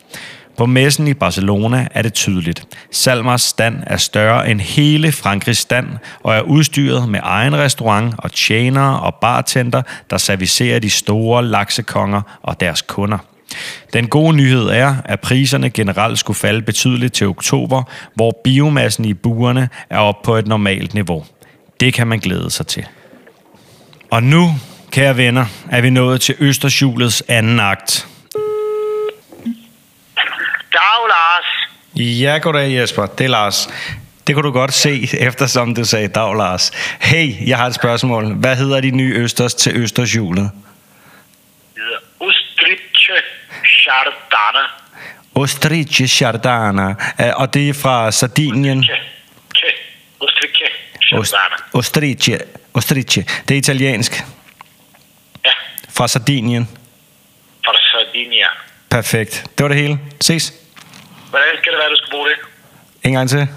På 0.56 0.66
messen 0.66 1.08
i 1.08 1.14
Barcelona 1.14 1.88
er 1.90 2.02
det 2.02 2.14
tydeligt. 2.14 2.64
Salmers 2.90 3.42
stand 3.42 3.76
er 3.86 3.96
større 3.96 4.50
end 4.50 4.60
hele 4.60 5.12
Frankrigs 5.12 5.58
stand 5.58 5.88
og 6.22 6.34
er 6.34 6.40
udstyret 6.40 7.08
med 7.08 7.20
egen 7.22 7.56
restaurant 7.56 8.14
og 8.18 8.32
tjenere 8.32 9.00
og 9.00 9.14
bartender, 9.14 9.82
der 10.10 10.16
servicerer 10.16 10.78
de 10.78 10.90
store 10.90 11.44
laksekonger 11.44 12.38
og 12.42 12.60
deres 12.60 12.82
kunder. 12.82 13.18
Den 13.92 14.08
gode 14.08 14.36
nyhed 14.36 14.68
er, 14.68 14.96
at 15.04 15.20
priserne 15.20 15.70
generelt 15.70 16.18
skulle 16.18 16.36
falde 16.36 16.62
betydeligt 16.62 17.14
til 17.14 17.26
oktober, 17.26 17.82
hvor 18.14 18.40
biomassen 18.44 19.04
i 19.04 19.14
buerne 19.14 19.68
er 19.90 19.98
op 19.98 20.22
på 20.22 20.36
et 20.36 20.46
normalt 20.46 20.94
niveau. 20.94 21.24
Det 21.80 21.94
kan 21.94 22.06
man 22.06 22.18
glæde 22.18 22.50
sig 22.50 22.66
til. 22.66 22.86
Og 24.10 24.22
nu, 24.22 24.54
kære 24.90 25.16
venner, 25.16 25.46
er 25.70 25.80
vi 25.80 25.90
nået 25.90 26.20
til 26.20 26.34
Østersjulets 26.38 27.22
anden 27.28 27.60
akt– 27.60 28.06
Dag, 30.74 31.00
Lars. 31.08 31.74
Ja, 31.96 32.38
goddag 32.38 32.74
Jesper. 32.74 33.06
Det 33.06 33.24
er 33.24 33.28
Lars. 33.28 33.68
Det 34.26 34.34
kunne 34.34 34.46
du 34.46 34.52
godt 34.52 34.74
se, 34.74 35.08
eftersom 35.28 35.74
du 35.74 35.84
sagde 35.84 36.08
dag, 36.08 36.36
Lars. 36.36 36.70
Hey, 37.00 37.48
jeg 37.48 37.58
har 37.58 37.66
et 37.66 37.74
spørgsmål. 37.74 38.34
Hvad 38.34 38.56
hedder 38.56 38.80
de 38.80 38.90
nye 38.90 39.14
østers 39.14 39.54
til 39.54 39.76
Østersjulet? 39.76 40.50
Det 41.74 41.82
hedder 41.82 41.98
Ostriche 42.20 43.14
Chardana. 43.82 44.66
Ostriche 45.34 46.08
Chardana. 46.08 46.94
Og 47.36 47.54
det 47.54 47.68
er 47.68 47.74
fra 47.74 48.10
Sardinien. 48.10 48.84
Ostriche 50.20 50.64
Chardana. 51.02 51.56
Ostriche. 51.72 52.38
Ostriche. 52.74 53.24
Det 53.48 53.54
er 53.54 53.58
italiensk. 53.58 54.24
Ja. 55.44 55.50
Fra 55.90 56.08
Sardinien. 56.08 56.68
Fra 57.64 57.72
Sardinia. 57.92 58.46
Perfekt. 58.90 59.44
Det 59.58 59.64
var 59.64 59.68
det 59.68 59.76
hele. 59.78 59.98
Ses. 60.20 60.63
Hvordan 61.34 61.56
skal 61.60 61.72
det 61.72 61.78
være, 61.78 61.90
du 61.90 61.96
skal 61.96 62.10
bruge 62.10 62.28
det? 62.30 62.38
En 63.02 63.12
gang 63.12 63.28
til. 63.28 63.48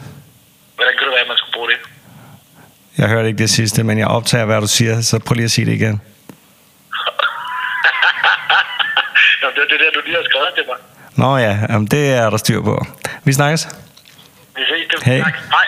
Hvordan 0.75 0.93
kan 0.97 1.03
det 1.07 1.13
være, 1.15 1.25
at 1.25 1.27
man 1.27 1.37
skal 1.37 1.51
bruge 1.53 1.69
det? 1.71 1.79
Jeg 2.97 3.07
hørte 3.09 3.27
ikke 3.27 3.37
det 3.37 3.49
sidste, 3.49 3.83
men 3.83 3.99
jeg 3.99 4.07
optager, 4.07 4.45
hvad 4.45 4.61
du 4.61 4.67
siger, 4.67 5.01
så 5.01 5.19
prøv 5.19 5.33
lige 5.33 5.45
at 5.45 5.51
sige 5.51 5.65
det 5.65 5.71
igen. 5.71 5.95
Nå, 9.41 9.47
det 9.55 9.61
er 9.65 9.69
det 9.71 9.79
der, 9.83 9.91
du 9.95 10.01
lige 10.05 10.15
har 10.15 10.23
skrevet 10.29 10.49
til 10.55 10.63
mig. 10.67 10.77
Nå 11.15 11.37
ja, 11.37 11.59
jamen, 11.69 11.87
det 11.87 12.13
er 12.13 12.29
der 12.29 12.37
styr 12.37 12.61
på. 12.61 12.85
Vi 13.23 13.33
snakkes. 13.33 13.67
Vi 14.55 14.61
ses. 14.69 14.87
Det. 14.91 15.03
Hey. 15.03 15.23
Tak. 15.23 15.33
Hej. 15.33 15.65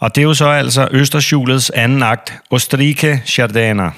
Og 0.00 0.14
det 0.14 0.20
er 0.20 0.26
jo 0.26 0.34
så 0.34 0.48
altså 0.48 0.88
Østersjulets 0.90 1.70
anden 1.70 2.02
akt, 2.02 2.32
Ostrike 2.50 3.22
Chardana. 3.26 3.90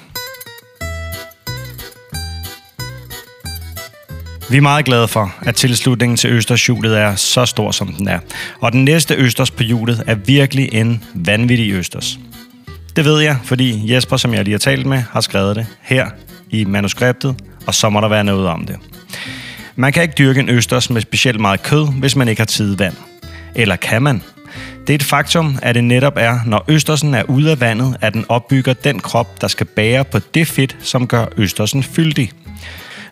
Vi 4.50 4.57
er 4.57 4.61
meget 4.61 4.85
glade 4.85 5.09
for, 5.09 5.35
at 5.43 5.57
tilslutningen 5.57 6.17
til 6.17 6.31
Østershjulet 6.31 6.99
er 6.99 7.15
så 7.15 7.45
stor, 7.45 7.71
som 7.71 7.93
den 7.93 8.09
er. 8.09 8.19
Og 8.61 8.73
den 8.73 8.85
næste 8.85 9.15
Østers 9.15 9.50
på 9.50 9.62
hjulet 9.62 10.05
er 10.07 10.15
virkelig 10.15 10.69
en 10.73 11.05
vanvittig 11.15 11.73
Østers. 11.73 12.19
Det 12.97 13.05
ved 13.05 13.21
jeg, 13.21 13.38
fordi 13.45 13.93
Jesper, 13.93 14.17
som 14.17 14.35
jeg 14.35 14.45
lige 14.45 14.53
har 14.53 14.59
talt 14.59 14.87
med, 14.87 15.03
har 15.11 15.21
skrevet 15.21 15.57
det 15.57 15.67
her 15.83 16.07
i 16.50 16.65
manuskriptet, 16.65 17.35
og 17.67 17.75
så 17.75 17.91
må 17.91 18.00
der 18.00 18.09
være 18.09 18.25
noget 18.25 18.49
om 18.49 18.67
det. 18.67 18.76
Man 19.76 19.93
kan 19.93 20.03
ikke 20.03 20.15
dyrke 20.19 20.41
en 20.41 20.49
Østers 20.49 20.91
med 20.91 21.00
specielt 21.00 21.41
meget 21.41 21.62
kød, 21.62 21.88
hvis 21.93 22.17
man 22.17 22.29
ikke 22.29 22.41
har 22.41 22.47
tidevand. 22.47 22.95
Eller 23.55 23.76
kan 23.76 24.03
man? 24.03 24.23
Det 24.87 24.91
er 24.91 24.95
et 24.95 25.03
faktum, 25.03 25.59
at 25.62 25.75
det 25.75 25.85
netop 25.85 26.15
er, 26.17 26.38
når 26.47 26.65
Østersen 26.69 27.15
er 27.15 27.23
ude 27.23 27.50
af 27.50 27.61
vandet, 27.61 27.97
at 28.00 28.15
den 28.15 28.25
opbygger 28.29 28.73
den 28.73 29.00
krop, 29.00 29.41
der 29.41 29.49
skal 29.49 29.67
bære 29.67 30.05
på 30.05 30.19
det 30.19 30.49
fedt, 30.49 30.76
som 30.81 31.07
gør 31.07 31.26
Østersen 31.37 31.83
fyldig. 31.83 32.33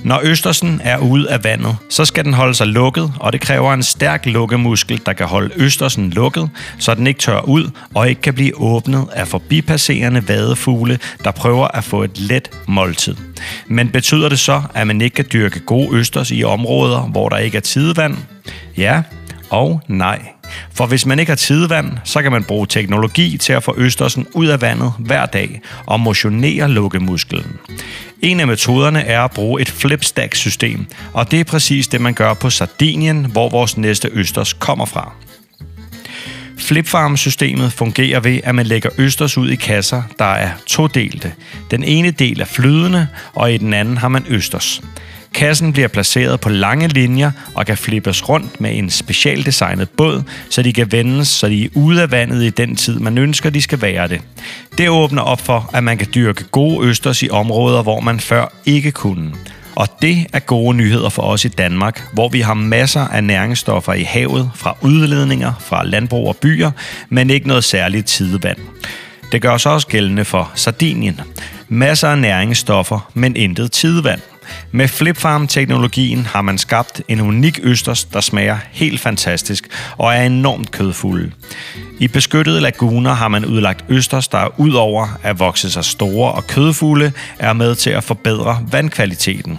Når 0.01 0.21
Østersen 0.23 0.81
er 0.85 0.99
ude 0.99 1.31
af 1.31 1.45
vandet, 1.45 1.77
så 1.91 2.05
skal 2.05 2.25
den 2.25 2.35
holde 2.35 2.55
sig 2.55 2.67
lukket, 2.67 3.13
og 3.21 3.33
det 3.33 3.41
kræver 3.41 3.75
en 3.75 3.83
stærk 3.83 4.27
lukkemuskel, 4.27 5.01
der 5.07 5.13
kan 5.13 5.27
holde 5.27 5.55
Østersen 5.57 6.11
lukket, 6.11 6.51
så 6.79 6.95
den 6.95 7.07
ikke 7.07 7.21
tør 7.21 7.41
ud 7.41 7.71
og 7.95 8.09
ikke 8.09 8.21
kan 8.21 8.35
blive 8.35 8.61
åbnet 8.61 9.07
af 9.13 9.29
forbipasserende 9.29 10.29
vadefugle, 10.29 10.99
der 11.25 11.31
prøver 11.31 11.69
at 11.69 11.85
få 11.85 12.03
et 12.03 12.19
let 12.19 12.51
måltid. 12.67 13.17
Men 13.67 13.89
betyder 13.89 14.29
det 14.29 14.39
så, 14.39 14.63
at 14.75 14.87
man 14.87 15.01
ikke 15.01 15.15
kan 15.15 15.27
dyrke 15.33 15.61
gode 15.61 15.97
østers 15.97 16.31
i 16.31 16.45
områder, 16.45 17.01
hvor 17.01 17.29
der 17.29 17.37
ikke 17.37 17.57
er 17.57 17.61
tidevand? 17.63 18.17
Ja 18.77 19.03
og 19.51 19.81
nej. 19.89 20.34
For 20.73 20.87
hvis 20.87 21.07
man 21.07 21.19
ikke 21.19 21.31
har 21.31 21.37
tidevand, 21.37 21.93
så 22.05 22.23
kan 22.23 22.33
man 22.33 22.45
bruge 22.45 22.67
teknologi 22.67 23.39
til 23.39 23.53
at 23.53 23.65
få 23.65 23.75
østersen 23.77 24.27
ud 24.33 24.47
af 24.47 24.61
vandet 24.61 24.93
hver 24.99 25.27
dag 25.27 25.61
og 25.87 26.01
motionere 26.01 26.71
lukkemusklen. 26.71 27.59
En 28.23 28.41
af 28.41 28.47
metoderne 28.47 29.01
er 29.01 29.23
at 29.23 29.31
bruge 29.31 29.63
et 29.63 29.71
flipstack-system, 29.71 30.87
og 31.13 31.31
det 31.31 31.41
er 31.41 31.45
præcis 31.45 31.89
det, 31.89 32.01
man 32.01 32.15
gør 32.15 32.35
på 32.35 32.51
Sardinien, 32.51 33.25
hvor 33.25 33.49
vores 33.49 33.77
næste 33.77 34.09
østers 34.13 34.53
kommer 34.53 34.85
fra. 34.85 35.13
Flipfarm-systemet 36.59 37.73
fungerer 37.73 38.21
ved, 38.21 38.41
at 38.45 38.55
man 38.55 38.67
lægger 38.67 38.91
østers 38.99 39.39
ud 39.39 39.51
i 39.51 39.57
kasser, 39.57 40.03
der 40.19 40.25
er 40.25 40.51
todelte. 40.67 41.33
Den 41.71 41.85
ene 41.85 42.11
del 42.11 42.41
er 42.41 42.45
flydende, 42.45 43.09
og 43.33 43.53
i 43.53 43.57
den 43.57 43.75
anden 43.75 43.97
har 43.97 44.09
man 44.09 44.25
østers. 44.29 44.83
Kassen 45.35 45.73
bliver 45.73 45.89
placeret 45.89 46.41
på 46.41 46.49
lange 46.49 46.89
linjer 46.89 47.31
og 47.55 47.67
kan 47.67 47.77
flippes 47.77 48.29
rundt 48.29 48.61
med 48.61 48.79
en 48.79 48.91
specialdesignet 48.91 49.91
båd, 49.91 50.23
så 50.51 50.63
de 50.63 50.73
kan 50.73 50.93
vendes, 50.93 51.29
så 51.29 51.49
de 51.49 51.65
er 51.65 51.69
ude 51.75 52.03
af 52.03 52.11
vandet 52.11 52.43
i 52.43 52.51
den 52.51 52.77
tid, 52.77 52.99
man 52.99 53.19
ønsker, 53.19 53.51
de 53.51 53.63
skal 53.63 53.83
være 53.83 54.09
det. 54.09 54.21
Det 54.79 54.89
åbner 54.89 55.23
op 55.23 55.41
for, 55.41 55.71
at 55.73 55.85
man 55.85 55.99
kan 55.99 56.09
dyrke 56.15 56.45
gode 56.45 56.87
østers 56.87 57.23
i 57.23 57.29
områder, 57.31 57.83
hvor 57.83 58.01
man 58.01 58.21
før 58.21 58.53
ikke 58.67 58.93
kunne. 58.93 59.33
Og 59.77 59.89
det 60.03 60.27
er 60.33 60.39
gode 60.39 60.77
nyheder 60.77 61.09
for 61.09 61.23
os 61.23 61.45
i 61.45 61.49
Danmark, 61.49 62.03
hvor 62.13 62.29
vi 62.29 62.41
har 62.41 62.55
masser 62.55 63.01
af 63.01 63.25
næringsstoffer 63.25 63.93
i 63.93 64.03
havet 64.03 64.51
fra 64.55 64.77
udledninger 64.81 65.53
fra 65.61 65.85
landbrug 65.85 66.29
og 66.29 66.37
byer, 66.37 66.71
men 67.09 67.31
ikke 67.31 67.49
noget 67.49 67.65
særligt 67.65 68.07
tidevand. 68.07 68.59
Det 69.33 69.43
gør 69.43 69.57
sig 69.57 69.73
også 69.73 69.87
gældende 69.87 70.25
for 70.25 70.51
Sardinien. 70.55 71.21
Masser 71.69 72.09
af 72.09 72.19
næringsstoffer, 72.19 73.11
men 73.15 73.37
intet 73.37 73.73
tidevand. 73.73 74.21
Med 74.73 74.89
FlipFarm-teknologien 74.89 76.27
har 76.27 76.43
man 76.43 76.59
skabt 76.59 77.03
en 77.09 77.21
unik 77.21 77.59
østers, 77.63 78.05
der 78.05 78.21
smager 78.21 78.59
helt 78.73 79.01
fantastisk 79.01 79.69
og 79.97 80.15
er 80.15 80.23
enormt 80.23 80.71
kødfulde. 80.71 81.31
I 81.99 82.09
beskyttede 82.09 82.61
laguner 82.61 83.13
har 83.13 83.29
man 83.29 83.45
udlagt 83.45 83.85
østers, 83.89 84.29
der 84.29 84.61
udover 84.61 85.19
at 85.23 85.39
vokse 85.39 85.71
sig 85.71 85.85
store 85.85 86.33
og 86.33 86.47
kødfulde, 86.47 87.13
er 87.39 87.53
med 87.53 87.75
til 87.75 87.91
at 87.91 88.05
forbedre 88.05 88.67
vandkvaliteten. 88.71 89.59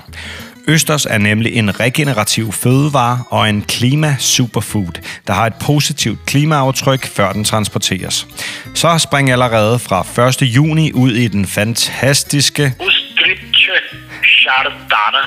Østers 0.68 1.06
er 1.06 1.18
nemlig 1.18 1.54
en 1.54 1.80
regenerativ 1.80 2.52
fødevare 2.52 3.24
og 3.30 3.50
en 3.50 3.62
klima-superfood, 3.62 5.02
der 5.28 5.34
har 5.34 5.46
et 5.46 5.54
positivt 5.54 6.26
klimaaftryk, 6.26 7.08
før 7.08 7.34
den 7.34 7.44
transporteres. 7.44 8.28
Så 8.74 8.98
spring 8.98 9.32
allerede 9.32 9.80
fra 9.80 10.28
1. 10.28 10.42
juni 10.42 10.92
ud 10.94 11.12
i 11.12 11.28
den 11.28 11.46
fantastiske 11.46 12.74
Ostriche 12.80 14.05
Chardana. 14.46 15.24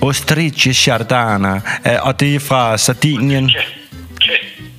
Ostriche 0.00 0.72
Chardana, 0.74 1.60
øh, 1.86 2.06
og 2.06 2.20
det 2.20 2.34
er 2.34 2.40
fra 2.40 2.76
Sardinien. 2.78 3.50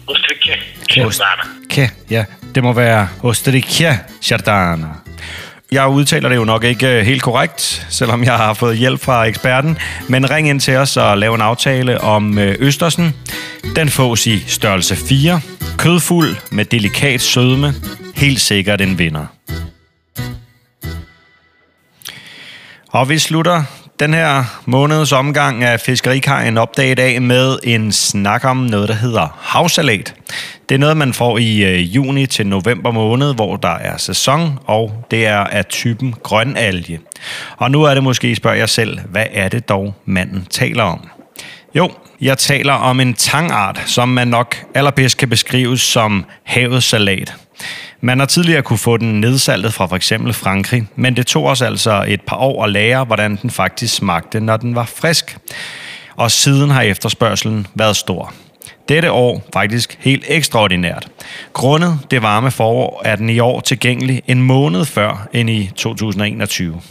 Ostriche 0.07 0.53
Chardana. 0.89 1.43
Ke, 1.69 1.89
ja, 2.09 2.25
det 2.55 2.63
må 2.63 2.73
være 2.73 3.07
Ostriche 3.23 3.99
Chardana. 4.21 4.87
Jeg 5.71 5.87
udtaler 5.87 6.29
det 6.29 6.35
jo 6.35 6.43
nok 6.43 6.63
ikke 6.63 6.87
øh, 6.87 7.05
helt 7.05 7.21
korrekt, 7.21 7.87
selvom 7.89 8.23
jeg 8.23 8.37
har 8.37 8.53
fået 8.53 8.77
hjælp 8.77 9.01
fra 9.01 9.23
eksperten. 9.23 9.77
Men 10.07 10.31
ring 10.31 10.49
ind 10.49 10.59
til 10.59 10.75
os 10.75 10.97
og 10.97 11.17
lav 11.17 11.33
en 11.33 11.41
aftale 11.41 12.01
om 12.01 12.37
øh, 12.37 12.55
Østersen. 12.59 13.15
Den 13.75 13.89
fås 13.89 14.27
i 14.27 14.43
størrelse 14.47 14.95
4. 14.95 15.41
Kødfuld 15.77 16.35
med 16.51 16.65
delikat 16.65 17.21
sødme. 17.21 17.73
Helt 18.15 18.41
sikkert 18.41 18.81
en 18.81 18.99
vinder. 18.99 19.25
Og 22.93 23.09
vi 23.09 23.17
slutter 23.17 23.63
den 23.99 24.13
her 24.13 24.61
måneds 24.65 25.11
omgang 25.11 25.63
af 25.63 25.79
Fiskerikajen 25.79 26.57
opdaget 26.57 26.99
af 26.99 27.21
med 27.21 27.59
en 27.63 27.91
snak 27.91 28.45
om 28.45 28.57
noget, 28.57 28.89
der 28.89 28.95
hedder 28.95 29.37
havsalat. 29.41 30.15
Det 30.69 30.75
er 30.75 30.79
noget, 30.79 30.97
man 30.97 31.13
får 31.13 31.37
i 31.37 31.63
øh, 31.63 31.95
juni 31.95 32.25
til 32.25 32.47
november 32.47 32.91
måned, 32.91 33.35
hvor 33.35 33.55
der 33.55 33.75
er 33.75 33.97
sæson, 33.97 34.59
og 34.65 35.05
det 35.11 35.25
er 35.25 35.37
af 35.37 35.65
typen 35.65 36.15
grønalge. 36.23 36.99
Og 37.57 37.71
nu 37.71 37.83
er 37.83 37.93
det 37.93 38.03
måske, 38.03 38.31
I 38.31 38.35
spørger 38.35 38.57
jeg 38.57 38.69
selv, 38.69 38.99
hvad 39.09 39.25
er 39.31 39.49
det 39.49 39.69
dog, 39.69 39.95
manden 40.05 40.47
taler 40.49 40.83
om? 40.83 41.09
Jo, 41.75 41.91
jeg 42.21 42.37
taler 42.37 42.73
om 42.73 42.99
en 42.99 43.13
tangart, 43.13 43.81
som 43.85 44.09
man 44.09 44.27
nok 44.27 44.55
allerbedst 44.75 45.17
kan 45.17 45.29
beskrives 45.29 45.81
som 45.81 46.25
havets 46.43 46.85
salat. 46.85 47.33
Man 48.05 48.19
har 48.19 48.25
tidligere 48.25 48.61
kunne 48.61 48.77
få 48.77 48.97
den 48.97 49.21
nedsaltet 49.21 49.73
fra 49.73 49.85
f.eks. 49.85 50.13
Frankrig, 50.31 50.83
men 50.95 51.15
det 51.15 51.27
tog 51.27 51.45
os 51.45 51.61
altså 51.61 52.05
et 52.07 52.21
par 52.21 52.37
år 52.37 52.63
at 52.63 52.71
lære, 52.71 53.03
hvordan 53.05 53.35
den 53.41 53.49
faktisk 53.49 53.95
smagte, 53.95 54.39
når 54.39 54.57
den 54.57 54.75
var 54.75 54.85
frisk. 54.85 55.37
Og 56.15 56.31
siden 56.31 56.69
har 56.69 56.81
efterspørgselen 56.81 57.67
været 57.75 57.95
stor. 57.95 58.33
Dette 58.89 59.11
år 59.11 59.47
faktisk 59.53 59.97
helt 59.99 60.25
ekstraordinært. 60.27 61.07
Grundet 61.53 61.99
det 62.11 62.21
varme 62.21 62.51
forår 62.51 63.01
er 63.05 63.15
den 63.15 63.29
i 63.29 63.39
år 63.39 63.59
tilgængelig 63.61 64.21
en 64.27 64.41
måned 64.41 64.85
før 64.85 65.27
end 65.33 65.49
i 65.49 65.71
2021. 65.75 66.81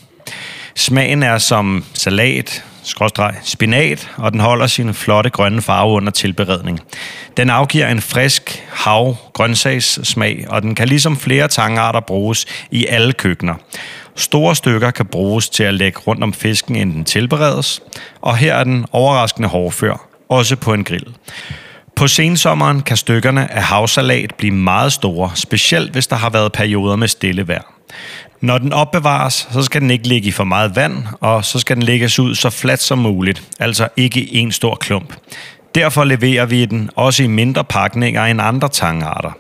Smagen 0.75 1.23
er 1.23 1.39
som 1.39 1.85
salat, 1.95 2.65
skråstreg, 2.85 3.35
spinat, 3.43 4.11
og 4.17 4.33
den 4.33 4.41
holder 4.41 4.67
sin 4.67 4.95
flotte 4.95 5.31
grønne 5.31 5.63
farve 5.63 5.93
under 5.93 6.13
tilberedning. 6.13 6.81
Den 7.37 7.51
afgiver 7.51 7.89
en 7.89 8.01
frisk 8.01 8.65
hav 8.73 9.17
grøntsagssmag, 9.33 10.45
og 10.49 10.63
den 10.63 10.75
kan 10.75 10.89
ligesom 10.89 11.17
flere 11.17 11.49
tangarter 11.49 12.01
bruges 12.01 12.47
i 12.71 12.87
alle 12.87 13.13
køkkener. 13.13 13.55
Store 14.17 14.57
stykker 14.57 14.91
kan 14.91 15.07
bruges 15.07 15.49
til 15.49 15.65
at 15.65 15.75
lægge 15.75 15.99
rundt 15.99 16.23
om 16.23 16.33
fisken, 16.33 16.77
inden 16.77 16.97
den 16.97 17.05
tilberedes, 17.05 17.81
og 18.21 18.37
her 18.37 18.55
er 18.55 18.65
den 18.65 18.87
overraskende 18.93 19.49
hårdfør, 19.49 20.09
også 20.29 20.57
på 20.57 20.75
en 20.75 20.85
grill. 20.85 21.15
På 21.97 22.09
sensommeren 22.09 22.83
kan 22.83 22.97
stykkerne 22.97 23.53
af 23.53 23.63
havsalat 23.63 24.35
blive 24.35 24.55
meget 24.55 24.93
store, 24.93 25.31
specielt 25.35 25.93
hvis 25.93 26.07
der 26.07 26.17
har 26.17 26.31
været 26.31 26.53
perioder 26.53 26.97
med 26.97 27.09
stille 27.09 27.49
vejr. 27.49 27.63
Når 28.43 28.59
den 28.59 28.73
opbevares, 28.73 29.49
så 29.53 29.63
skal 29.63 29.81
den 29.81 29.91
ikke 29.91 30.09
ligge 30.09 30.29
i 30.29 30.31
for 30.31 30.45
meget 30.45 30.77
vand, 30.77 31.05
og 31.21 31.45
så 31.45 31.59
skal 31.59 31.77
den 31.77 31.83
lægges 31.83 32.19
ud 32.19 32.35
så 32.35 32.51
fladt 32.51 32.83
som 32.83 32.99
muligt, 32.99 33.43
altså 33.61 33.89
ikke 33.97 34.35
en 34.35 34.53
stor 34.53 34.75
klump. 34.75 35.15
Derfor 35.75 36.05
leverer 36.05 36.47
vi 36.47 36.65
den 36.65 36.91
også 36.97 37.23
i 37.23 37.27
mindre 37.27 37.65
pakninger 37.65 38.25
end 38.25 38.41
andre 38.43 38.69
tangarter. 38.69 39.31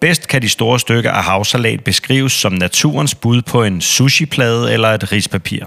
Bedst 0.00 0.28
kan 0.28 0.42
de 0.42 0.48
store 0.48 0.80
stykker 0.80 1.10
af 1.10 1.24
havsalat 1.24 1.84
beskrives 1.84 2.32
som 2.32 2.52
naturens 2.52 3.14
bud 3.14 3.42
på 3.42 3.62
en 3.62 3.80
sushiplade 3.80 4.72
eller 4.72 4.88
et 4.88 5.12
rispapir. 5.12 5.64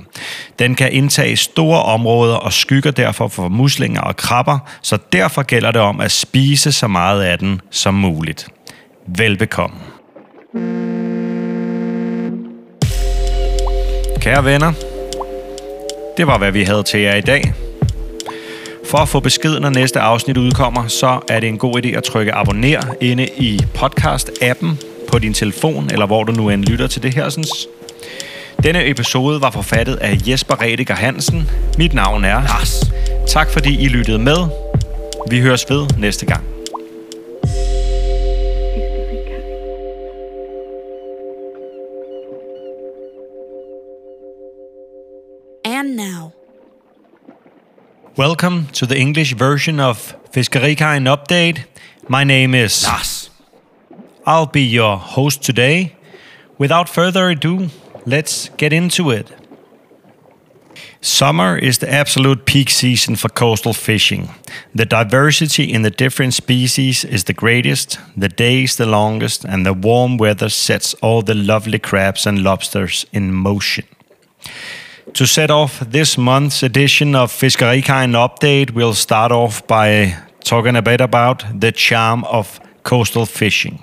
Den 0.60 0.76
kan 0.76 0.92
indtage 0.92 1.38
store 1.38 1.84
områder 1.84 2.36
og 2.36 2.54
skygger 2.54 2.92
derfor 2.92 3.28
for 3.28 3.48
muslinger 3.48 4.02
og 4.02 4.16
krabber, 4.16 4.60
så 4.82 4.98
derfor 5.14 5.44
gælder 5.44 5.72
det 5.72 5.82
om 5.82 6.02
at 6.02 6.12
spise 6.12 6.72
så 6.72 6.88
meget 6.88 7.24
af 7.24 7.40
den 7.40 7.62
som 7.72 7.94
muligt. 7.94 8.48
Velbekomme. 9.08 9.78
Kære 14.28 14.46
venner, 14.46 14.74
det 16.18 16.28
var 16.28 16.38
hvad 16.38 16.52
vi 16.52 16.64
havde 16.64 16.84
til 16.84 17.00
jer 17.00 17.16
i 17.16 17.22
dag. 17.22 17.54
For 18.90 18.98
at 18.98 19.10
få 19.10 19.20
besked, 19.20 19.60
når 19.60 19.70
næste 19.70 20.00
afsnit 20.00 20.38
udkommer, 20.38 20.88
så 20.88 21.20
er 21.30 21.40
det 21.40 21.50
en 21.50 21.58
god 21.58 21.86
idé 21.86 21.88
at 21.88 22.04
trykke 22.04 22.34
abonner 22.34 22.82
inde 23.02 23.28
i 23.38 23.62
podcast-appen 23.78 24.68
på 25.12 25.20
din 25.20 25.34
telefon, 25.34 25.90
eller 25.92 26.06
hvor 26.06 26.24
du 26.24 26.32
nu 26.32 26.50
end 26.50 26.66
lytter 26.66 26.88
til 26.88 27.04
det 27.04 27.14
her. 27.14 27.30
Sådan. 27.30 27.46
Denne 28.64 28.90
episode 28.90 29.42
var 29.42 29.52
forfattet 29.52 29.96
af 29.96 30.18
Jesper 30.28 30.62
Rediger 30.62 30.96
Hansen. 30.96 31.50
Mit 31.78 31.94
navn 31.94 32.26
er 32.26 32.42
Lars. 32.42 32.92
Tak 33.28 33.50
fordi 33.50 33.84
I 33.84 33.88
lyttede 33.88 34.20
med. 34.20 34.38
Vi 35.30 35.40
høres 35.40 35.66
ved 35.70 35.88
næste 35.98 36.26
gang. 36.26 36.57
Welcome 48.18 48.66
to 48.70 48.88
the 48.88 48.98
English 48.98 49.36
version 49.36 49.80
of 49.80 50.16
Fiskerikajen 50.32 51.06
Update. 51.06 51.66
My 52.08 52.24
name 52.24 52.56
is 52.56 52.84
Lars. 52.84 53.30
I'll 54.26 54.48
be 54.48 54.64
your 54.64 54.98
host 54.98 55.44
today. 55.44 55.96
Without 56.58 56.90
further 56.90 57.30
ado, 57.30 57.70
let's 58.08 58.50
get 58.58 58.74
into 58.74 59.12
it. 59.12 59.32
Summer 61.00 61.60
is 61.60 61.78
the 61.78 61.94
absolute 61.94 62.48
peak 62.48 62.72
season 62.72 63.16
for 63.16 63.30
coastal 63.30 63.74
fishing. 63.74 64.30
The 64.74 64.86
diversity 64.86 65.72
in 65.72 65.84
the 65.84 65.92
different 65.92 66.34
species 66.34 67.06
is 67.06 67.26
the 67.26 67.34
greatest, 67.34 68.00
the 68.18 68.30
days 68.30 68.78
the 68.78 68.88
longest, 68.88 69.46
and 69.46 69.64
the 69.64 69.74
warm 69.74 70.18
weather 70.18 70.50
sets 70.50 70.96
all 71.04 71.22
the 71.22 71.36
lovely 71.36 71.78
crabs 71.78 72.26
and 72.26 72.42
lobsters 72.42 73.06
in 73.14 73.32
motion. 73.32 73.86
To 75.18 75.26
set 75.26 75.50
off 75.50 75.80
this 75.80 76.16
month's 76.16 76.62
edition 76.62 77.16
of 77.16 77.32
Fiskerikajen 77.32 78.14
Update, 78.14 78.76
we'll 78.76 78.94
start 78.94 79.32
off 79.32 79.66
by 79.66 80.16
talking 80.44 80.76
a 80.76 80.84
bit 80.84 81.02
about 81.02 81.44
the 81.60 81.72
charm 81.72 82.24
of 82.26 82.60
coastal 82.84 83.26
fishing. 83.26 83.80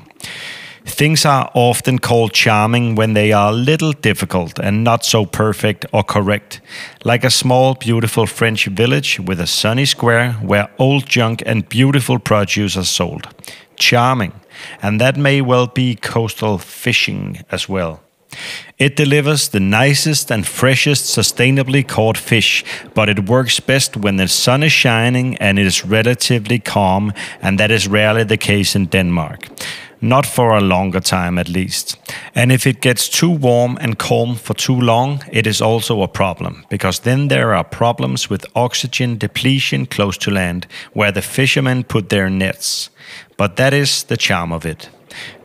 Things 0.84 1.26
are 1.26 1.50
often 1.54 1.98
called 1.98 2.32
charming 2.32 2.94
when 2.94 3.14
they 3.14 3.32
are 3.32 3.50
a 3.50 3.52
little 3.52 3.90
difficult 3.90 4.60
and 4.60 4.84
not 4.84 5.04
so 5.04 5.26
perfect 5.26 5.84
or 5.92 6.04
correct, 6.04 6.60
like 7.04 7.24
a 7.24 7.30
small, 7.30 7.74
beautiful 7.74 8.26
French 8.26 8.66
village 8.66 9.18
with 9.18 9.40
a 9.40 9.48
sunny 9.48 9.86
square 9.86 10.34
where 10.34 10.68
old 10.78 11.06
junk 11.06 11.42
and 11.44 11.68
beautiful 11.68 12.20
produce 12.20 12.76
are 12.76 12.84
sold. 12.84 13.26
Charming, 13.74 14.34
and 14.82 15.00
that 15.00 15.16
may 15.16 15.40
well 15.40 15.66
be 15.66 15.96
coastal 15.96 16.58
fishing 16.58 17.44
as 17.50 17.68
well. 17.68 18.03
It 18.78 18.96
delivers 18.96 19.48
the 19.48 19.60
nicest 19.60 20.30
and 20.30 20.46
freshest 20.46 21.04
sustainably 21.04 21.82
caught 21.82 22.18
fish, 22.18 22.64
but 22.94 23.08
it 23.08 23.28
works 23.28 23.60
best 23.60 23.96
when 23.96 24.16
the 24.16 24.28
sun 24.28 24.62
is 24.62 24.72
shining 24.72 25.36
and 25.38 25.58
it 25.58 25.66
is 25.66 25.84
relatively 25.84 26.58
calm, 26.58 27.12
and 27.42 27.58
that 27.58 27.70
is 27.70 27.88
rarely 27.88 28.24
the 28.24 28.36
case 28.36 28.78
in 28.78 28.86
Denmark. 28.86 29.48
not 30.04 30.26
for 30.26 30.52
a 30.52 30.60
longer 30.60 31.00
time 31.00 31.38
at 31.38 31.48
least. 31.48 31.96
And 32.34 32.52
if 32.52 32.66
it 32.66 32.82
gets 32.82 33.08
too 33.08 33.30
warm 33.30 33.78
and 33.80 33.98
calm 33.98 34.36
for 34.36 34.54
too 34.54 34.78
long, 34.78 35.22
it 35.32 35.46
is 35.46 35.62
also 35.62 36.02
a 36.02 36.08
problem, 36.08 36.64
because 36.68 37.00
then 37.00 37.28
there 37.28 37.54
are 37.54 37.64
problems 37.64 38.30
with 38.30 38.46
oxygen 38.54 39.18
depletion 39.18 39.86
close 39.86 40.18
to 40.18 40.30
land, 40.30 40.66
where 40.92 41.12
the 41.12 41.22
fishermen 41.22 41.84
put 41.84 42.08
their 42.08 42.28
nets. 42.28 42.90
But 43.36 43.56
that 43.56 43.72
is 43.72 44.04
the 44.04 44.16
charm 44.16 44.52
of 44.52 44.66
it. 44.66 44.90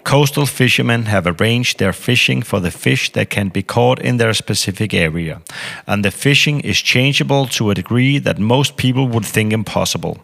Coastal 0.04 0.46
fishermen 0.46 1.06
have 1.06 1.28
arranged 1.28 1.78
their 1.78 1.94
fishing 1.94 2.42
for 2.42 2.60
the 2.60 2.72
fish 2.72 3.12
that 3.12 3.30
can 3.30 3.50
be 3.50 3.62
caught 3.62 4.00
in 4.00 4.18
their 4.18 4.34
specific 4.34 4.94
area, 4.94 5.42
and 5.86 6.04
the 6.04 6.12
fishing 6.12 6.62
is 6.62 6.80
changeable 6.80 7.46
to 7.46 7.70
a 7.70 7.76
degree 7.76 8.18
that 8.18 8.40
most 8.40 8.76
people 8.76 9.08
would 9.08 9.26
think 9.26 9.54
impossible. 9.54 10.18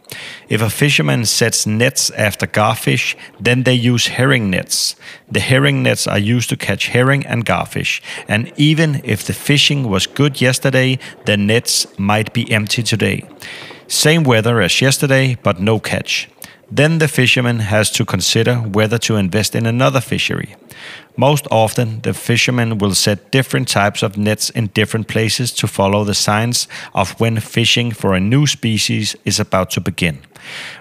If 0.50 0.62
a 0.62 0.70
fisherman 0.70 1.26
sets 1.26 1.68
nets 1.68 2.10
after 2.12 2.48
garfish, 2.48 3.16
then 3.40 3.64
they 3.64 3.76
use 3.76 4.08
herring 4.08 4.50
nets. 4.50 4.96
The 5.30 5.40
herring 5.40 5.84
nets 5.84 6.08
are 6.08 6.18
used 6.18 6.50
to 6.50 6.58
catch 6.58 6.88
herring 6.88 7.26
and 7.26 7.46
garfish, 7.46 8.02
and 8.28 8.52
even 8.58 9.02
if 9.04 9.24
the 9.24 9.34
fishing 9.34 9.90
was 9.90 10.08
good 10.08 10.42
yesterday, 10.42 10.98
the 11.26 11.38
nets 11.38 11.86
might 12.00 12.34
be 12.34 12.52
empty 12.52 12.82
today. 12.82 13.24
Same 13.88 14.24
weather 14.24 14.62
as 14.62 14.82
yesterday, 14.82 15.38
but 15.44 15.60
no 15.60 15.80
catch. 15.80 16.28
Then 16.72 16.98
the 16.98 17.08
fisherman 17.08 17.60
has 17.60 17.92
to 17.92 18.06
consider 18.06 18.56
whether 18.56 18.98
to 19.00 19.18
invest 19.18 19.56
in 19.56 19.66
another 19.66 20.02
fishery. 20.02 20.56
Most 21.18 21.48
often, 21.50 22.02
the 22.02 22.14
fisherman 22.14 22.78
will 22.80 22.96
set 22.96 23.32
different 23.32 23.68
types 23.68 24.04
of 24.04 24.18
nets 24.18 24.50
in 24.50 24.68
different 24.68 25.08
places 25.08 25.52
to 25.54 25.68
follow 25.68 26.04
the 26.04 26.14
signs 26.14 26.68
of 26.94 27.18
when 27.20 27.40
fishing 27.40 27.92
for 27.92 28.14
a 28.14 28.20
new 28.20 28.46
species 28.48 29.16
is 29.24 29.40
about 29.40 29.70
to 29.72 29.82
begin. 29.82 30.20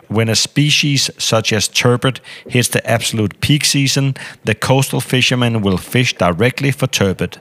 When 0.09 0.29
a 0.29 0.35
species 0.35 1.11
such 1.19 1.53
as 1.53 1.69
turbot 1.69 2.21
hits 2.49 2.69
the 2.69 2.85
absolute 2.91 3.41
peak 3.41 3.65
season, 3.65 4.15
the 4.45 4.55
coastal 4.55 5.01
fisherman 5.01 5.63
will 5.63 5.79
fish 5.79 6.15
directly 6.15 6.73
for 6.73 6.87
turbot. 6.87 7.39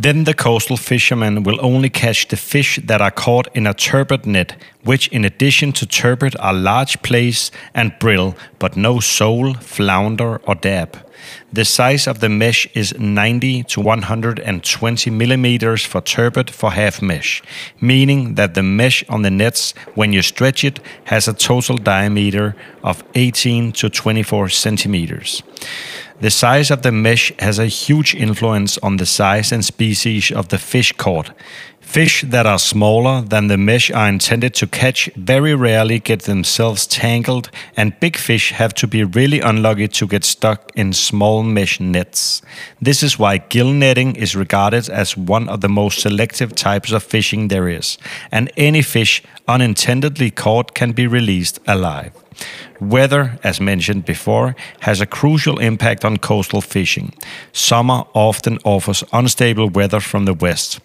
Then 0.00 0.22
the 0.22 0.34
coastal 0.34 0.76
fishermen 0.76 1.42
will 1.42 1.58
only 1.60 1.90
catch 1.90 2.28
the 2.28 2.36
fish 2.36 2.78
that 2.84 3.00
are 3.00 3.10
caught 3.10 3.48
in 3.52 3.66
a 3.66 3.74
turbot 3.74 4.26
net, 4.26 4.54
which 4.84 5.08
in 5.08 5.24
addition 5.24 5.72
to 5.72 5.86
turbot 5.86 6.36
are 6.38 6.54
large 6.54 7.02
plaice 7.02 7.50
and 7.74 7.98
brill, 7.98 8.36
but 8.60 8.76
no 8.76 9.00
sole, 9.00 9.54
flounder 9.54 10.36
or 10.46 10.54
dab. 10.54 11.07
The 11.52 11.64
size 11.64 12.06
of 12.06 12.20
the 12.20 12.28
mesh 12.28 12.66
is 12.74 12.98
90 12.98 13.64
to 13.64 13.80
120 13.80 15.10
millimeters 15.10 15.84
for 15.84 16.00
turbot 16.00 16.50
for 16.50 16.72
half 16.72 17.00
mesh, 17.00 17.42
meaning 17.80 18.34
that 18.34 18.54
the 18.54 18.62
mesh 18.62 19.04
on 19.08 19.22
the 19.22 19.30
nets, 19.30 19.72
when 19.94 20.12
you 20.12 20.22
stretch 20.22 20.64
it, 20.64 20.80
has 21.04 21.28
a 21.28 21.32
total 21.32 21.76
diameter 21.76 22.56
of 22.82 23.02
18 23.14 23.72
to 23.72 23.88
24 23.88 24.48
centimeters. 24.48 25.42
The 26.20 26.30
size 26.30 26.72
of 26.72 26.82
the 26.82 26.90
mesh 26.90 27.32
has 27.38 27.60
a 27.60 27.66
huge 27.66 28.14
influence 28.14 28.76
on 28.78 28.96
the 28.96 29.06
size 29.06 29.52
and 29.52 29.64
species 29.64 30.32
of 30.32 30.48
the 30.48 30.58
fish 30.58 30.92
caught. 30.92 31.30
Fish 31.88 32.22
that 32.28 32.44
are 32.44 32.58
smaller 32.58 33.22
than 33.22 33.46
the 33.46 33.56
mesh 33.56 33.90
are 33.90 34.10
intended 34.10 34.52
to 34.52 34.66
catch 34.66 35.08
very 35.16 35.54
rarely 35.54 35.98
get 35.98 36.24
themselves 36.24 36.86
tangled, 36.86 37.50
and 37.78 37.98
big 37.98 38.18
fish 38.18 38.52
have 38.52 38.74
to 38.74 38.86
be 38.86 39.04
really 39.04 39.40
unlucky 39.40 39.88
to 39.88 40.06
get 40.06 40.22
stuck 40.22 40.70
in 40.74 40.92
small 40.92 41.42
mesh 41.42 41.80
nets. 41.80 42.42
This 42.78 43.02
is 43.02 43.18
why 43.18 43.38
gill 43.38 43.72
netting 43.72 44.16
is 44.16 44.36
regarded 44.36 44.90
as 44.90 45.16
one 45.16 45.48
of 45.48 45.62
the 45.62 45.70
most 45.70 46.00
selective 46.00 46.54
types 46.54 46.92
of 46.92 47.02
fishing 47.02 47.48
there 47.48 47.70
is, 47.70 47.96
and 48.30 48.52
any 48.58 48.82
fish 48.82 49.22
unintendedly 49.48 50.30
caught 50.30 50.74
can 50.74 50.92
be 50.92 51.06
released 51.06 51.58
alive. 51.66 52.12
Weather, 52.80 53.38
as 53.42 53.60
mentioned 53.60 54.04
before, 54.04 54.54
has 54.80 55.00
a 55.00 55.06
crucial 55.06 55.58
impact 55.58 56.04
on 56.04 56.16
coastal 56.16 56.60
fishing. 56.60 57.12
Summer 57.52 58.04
often 58.14 58.58
offers 58.64 59.02
unstable 59.12 59.68
weather 59.68 59.98
from 60.00 60.26
the 60.26 60.34
west. 60.34 60.78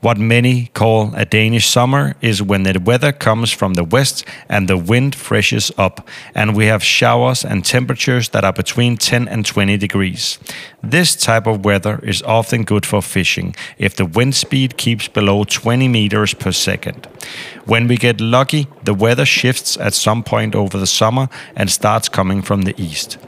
What 0.00 0.18
many 0.18 0.66
call 0.74 1.14
a 1.14 1.24
Danish 1.24 1.66
summer 1.66 2.14
is 2.20 2.42
when 2.42 2.62
the 2.62 2.78
weather 2.78 3.12
comes 3.12 3.50
from 3.50 3.74
the 3.74 3.84
west 3.84 4.24
and 4.48 4.68
the 4.68 4.76
wind 4.76 5.14
freshes 5.14 5.70
up, 5.76 6.08
and 6.34 6.56
we 6.56 6.66
have 6.66 6.82
showers 6.82 7.44
and 7.44 7.64
temperatures 7.64 8.30
that 8.30 8.44
are 8.44 8.52
between 8.52 8.96
10 8.96 9.28
and 9.28 9.44
20 9.46 9.76
degrees. 9.76 10.38
This 10.82 11.16
type 11.16 11.46
of 11.46 11.64
weather 11.64 12.00
is 12.02 12.22
often 12.22 12.64
good 12.64 12.84
for 12.84 13.02
fishing 13.02 13.54
if 13.78 13.96
the 13.96 14.04
wind 14.04 14.34
speed 14.34 14.76
keeps 14.76 15.08
below 15.08 15.44
20 15.44 15.88
meters 15.88 16.34
per 16.34 16.52
second. 16.52 17.06
When 17.64 17.88
we 17.88 17.96
get 17.96 18.20
lucky, 18.20 18.66
the 18.82 18.92
weather 18.92 19.24
shifts 19.24 19.78
at 19.78 19.94
some 19.94 20.22
point 20.22 20.54
over 20.54 20.78
the 20.78 20.86
summer 20.86 21.28
and 21.56 21.70
starts 21.70 22.08
coming 22.08 22.42
from 22.42 22.62
the 22.62 22.74
east. 22.80 23.18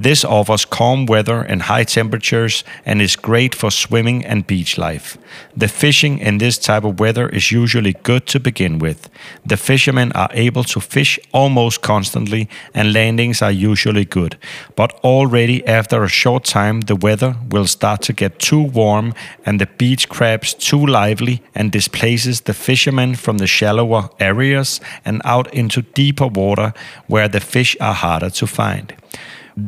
This 0.00 0.24
offers 0.24 0.64
calm 0.64 1.04
weather 1.04 1.42
and 1.42 1.60
high 1.60 1.84
temperatures 1.84 2.64
and 2.86 3.02
is 3.02 3.16
great 3.16 3.54
for 3.54 3.70
swimming 3.70 4.24
and 4.24 4.46
beach 4.46 4.78
life. 4.78 5.18
The 5.54 5.68
fishing 5.68 6.18
in 6.18 6.38
this 6.38 6.56
type 6.56 6.84
of 6.84 6.98
weather 6.98 7.28
is 7.28 7.52
usually 7.52 7.92
good 7.92 8.26
to 8.28 8.40
begin 8.40 8.78
with. 8.78 9.10
The 9.44 9.58
fishermen 9.58 10.12
are 10.12 10.30
able 10.32 10.64
to 10.64 10.80
fish 10.80 11.18
almost 11.32 11.82
constantly 11.82 12.48
and 12.72 12.94
landings 12.94 13.42
are 13.42 13.52
usually 13.52 14.06
good. 14.06 14.38
But 14.74 14.98
already 15.04 15.66
after 15.66 16.02
a 16.02 16.08
short 16.08 16.44
time, 16.44 16.80
the 16.80 16.96
weather 16.96 17.36
will 17.50 17.66
start 17.66 18.00
to 18.02 18.14
get 18.14 18.38
too 18.38 18.62
warm 18.62 19.12
and 19.44 19.60
the 19.60 19.66
beach 19.66 20.08
crabs 20.08 20.54
too 20.54 20.86
lively 20.86 21.42
and 21.54 21.70
displaces 21.70 22.40
the 22.40 22.54
fishermen 22.54 23.16
from 23.16 23.36
the 23.36 23.46
shallower 23.46 24.08
areas 24.18 24.80
and 25.04 25.20
out 25.26 25.52
into 25.52 25.82
deeper 25.82 26.26
water 26.26 26.72
where 27.06 27.28
the 27.28 27.40
fish 27.40 27.76
are 27.82 27.92
harder 27.92 28.30
to 28.30 28.46
find. 28.46 28.94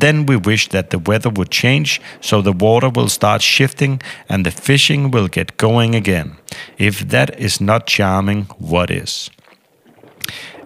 Then 0.01 0.27
we 0.27 0.37
wish 0.37 0.69
that 0.69 0.91
the 0.91 0.99
weather 0.99 1.31
would 1.31 1.51
change 1.51 2.01
so 2.21 2.41
the 2.41 2.53
water 2.53 2.89
will 2.89 3.09
start 3.09 3.43
shifting 3.43 4.01
and 4.29 4.47
the 4.47 4.51
fishing 4.51 5.11
will 5.11 5.29
get 5.29 5.57
going 5.57 5.95
again. 5.95 6.37
If 6.79 7.01
that 7.09 7.39
is 7.39 7.61
not 7.61 7.87
charming, 7.87 8.45
what 8.59 8.91
is? 8.91 9.31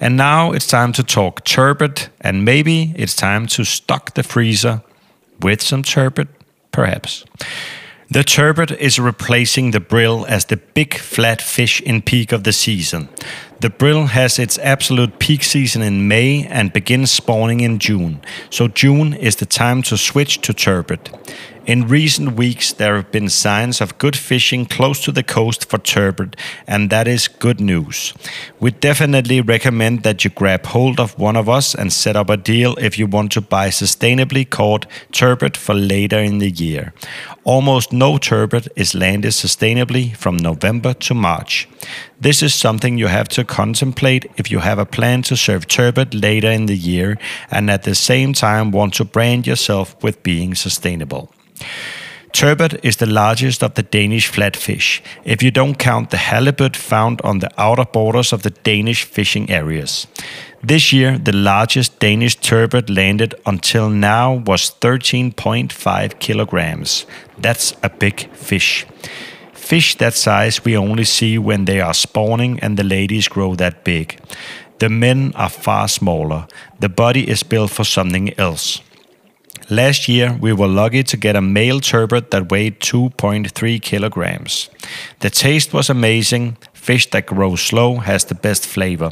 And 0.01 0.17
now 0.17 0.53
it's 0.53 0.67
time 0.67 0.93
to 0.93 1.03
talk 1.03 1.45
turbot, 1.45 2.11
and 2.21 2.45
maybe 2.45 2.93
it's 2.97 3.17
time 3.17 3.47
to 3.47 3.65
stock 3.65 4.15
the 4.15 4.23
freezer 4.23 4.83
with 5.41 5.63
some 5.63 5.83
turbot, 5.83 6.29
perhaps. 6.71 7.25
The 8.11 8.23
turbot 8.23 8.71
is 8.71 8.99
replacing 8.99 9.73
the 9.73 9.81
brill 9.81 10.27
as 10.27 10.45
the 10.45 10.59
big 10.59 10.95
flat 10.95 11.43
fish 11.43 11.81
in 11.81 12.03
peak 12.03 12.31
of 12.33 12.45
the 12.45 12.53
season. 12.53 13.09
The 13.61 13.71
brill 13.71 14.07
has 14.07 14.39
its 14.39 14.59
absolute 14.59 15.19
peak 15.19 15.43
season 15.43 15.81
in 15.81 16.07
May 16.09 16.47
and 16.47 16.73
begins 16.73 17.11
spawning 17.11 17.61
in 17.61 17.79
June, 17.79 18.21
so 18.51 18.69
June 18.69 19.15
is 19.15 19.37
the 19.37 19.47
time 19.47 19.83
to 19.85 19.97
switch 19.97 20.43
to 20.43 20.53
turbot. 20.53 21.09
In 21.67 21.89
recent 21.89 22.37
weeks, 22.37 22.73
there 22.73 22.95
have 22.95 23.11
been 23.11 23.29
signs 23.29 23.81
of 23.81 23.99
good 23.99 24.15
fishing 24.15 24.67
close 24.67 25.03
to 25.03 25.11
the 25.11 25.25
coast 25.25 25.69
for 25.69 25.79
turbot, 25.79 26.37
and 26.65 26.91
that 26.91 27.09
is 27.09 27.27
good 27.27 27.61
news. 27.61 28.15
We 28.61 28.71
definitely 28.71 29.41
recommend 29.41 30.05
that 30.05 30.23
you 30.23 30.31
grab 30.31 30.67
hold 30.67 31.01
of 31.01 31.19
one 31.19 31.35
of 31.35 31.49
us 31.49 31.75
and 31.75 31.93
set 31.93 32.15
up 32.15 32.31
a 32.31 32.37
deal 32.37 32.77
if 32.77 33.01
you 33.01 33.09
want 33.09 33.33
to 33.33 33.41
buy 33.41 33.71
sustainably 33.71 34.49
caught 34.49 34.87
turbot 35.11 35.57
for 35.57 35.75
later 35.75 36.21
in 36.21 36.39
the 36.39 36.53
year. 36.53 36.95
Almost 37.43 37.93
no 37.93 38.17
turbot 38.17 38.69
is 38.77 38.95
landed 38.95 39.33
sustainably 39.33 40.15
from 40.17 40.37
November 40.37 40.95
to 40.95 41.15
March. 41.15 41.69
This 42.21 42.45
is 42.45 42.55
something 42.55 42.97
you 42.97 43.09
have 43.09 43.29
to 43.31 43.45
contemplate 43.45 44.31
if 44.37 44.53
you 44.53 44.61
have 44.61 44.79
a 44.79 44.87
plan 44.87 45.23
to 45.23 45.37
serve 45.37 45.67
turbot 45.67 46.15
later 46.15 46.49
in 46.49 46.67
the 46.67 46.77
year 46.77 47.19
and 47.51 47.69
at 47.69 47.83
the 47.83 47.97
same 47.97 48.35
time 48.35 48.71
want 48.71 48.95
to 48.95 49.05
brand 49.05 49.49
yourself 49.49 50.01
with 50.01 50.23
being 50.23 50.55
sustainable. 50.55 51.33
Turbot 52.33 52.85
is 52.85 52.97
the 52.97 53.07
largest 53.07 53.63
of 53.63 53.75
the 53.75 53.83
Danish 53.83 54.31
flatfish, 54.31 55.01
if 55.25 55.43
you 55.43 55.51
don't 55.51 55.79
count 55.79 56.11
the 56.11 56.19
halibut 56.19 56.77
found 56.77 57.23
on 57.23 57.39
the 57.39 57.51
outer 57.57 57.87
borders 57.87 58.33
of 58.33 58.43
the 58.43 58.51
Danish 58.51 59.05
fishing 59.05 59.49
areas. 59.49 60.07
This 60.63 60.93
year, 60.93 61.17
the 61.17 61.33
largest 61.33 61.99
Danish 61.99 62.37
turbot 62.37 62.91
landed 62.91 63.35
until 63.47 63.89
now 63.89 64.35
was 64.35 64.75
13.5 64.81 66.19
kilograms. 66.19 67.07
That's 67.39 67.73
a 67.83 67.89
big 67.89 68.29
fish. 68.35 68.85
Fish 69.53 69.95
that 69.97 70.15
size 70.15 70.65
we 70.65 70.77
only 70.77 71.05
see 71.05 71.39
when 71.39 71.65
they 71.65 71.81
are 71.81 71.95
spawning 71.95 72.61
and 72.61 72.77
the 72.77 72.85
ladies 72.85 73.29
grow 73.29 73.55
that 73.55 73.83
big. 73.85 74.21
The 74.79 74.89
men 74.89 75.33
are 75.37 75.49
far 75.49 75.89
smaller. 75.89 76.47
The 76.81 76.89
body 76.89 77.31
is 77.31 77.43
built 77.43 77.71
for 77.71 77.85
something 77.85 78.39
else. 78.39 78.83
Last 79.69 80.09
year, 80.09 80.37
we 80.41 80.53
were 80.53 80.69
lucky 80.69 81.03
to 81.03 81.17
get 81.17 81.37
a 81.37 81.41
male 81.41 81.81
turbot 81.81 82.31
that 82.31 82.51
weighed 82.51 82.81
2.3 82.81 83.83
kilograms. 83.83 84.71
The 85.21 85.31
taste 85.31 85.73
was 85.73 85.91
amazing. 85.91 86.57
Fish 86.73 87.11
that 87.11 87.27
grows 87.27 87.63
slow 87.63 87.97
has 87.97 88.25
the 88.25 88.37
best 88.37 88.65
flavor. 88.65 89.11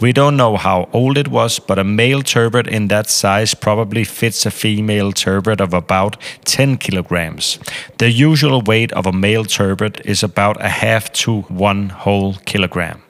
We 0.00 0.12
don't 0.12 0.38
know 0.38 0.56
how 0.56 0.88
old 0.94 1.18
it 1.18 1.28
was, 1.28 1.58
but 1.58 1.78
a 1.78 1.84
male 1.84 2.22
turbot 2.22 2.66
in 2.66 2.88
that 2.88 3.10
size 3.10 3.52
probably 3.52 4.04
fits 4.04 4.46
a 4.46 4.50
female 4.50 5.12
turbot 5.12 5.60
of 5.60 5.74
about 5.74 6.16
10 6.46 6.78
kilograms. 6.78 7.58
The 7.98 8.10
usual 8.10 8.62
weight 8.62 8.92
of 8.92 9.06
a 9.06 9.12
male 9.12 9.44
turbot 9.44 10.00
is 10.06 10.22
about 10.22 10.64
a 10.64 10.70
half 10.70 11.12
to 11.24 11.42
one 11.42 11.90
whole 11.90 12.36
kilogram. 12.46 13.02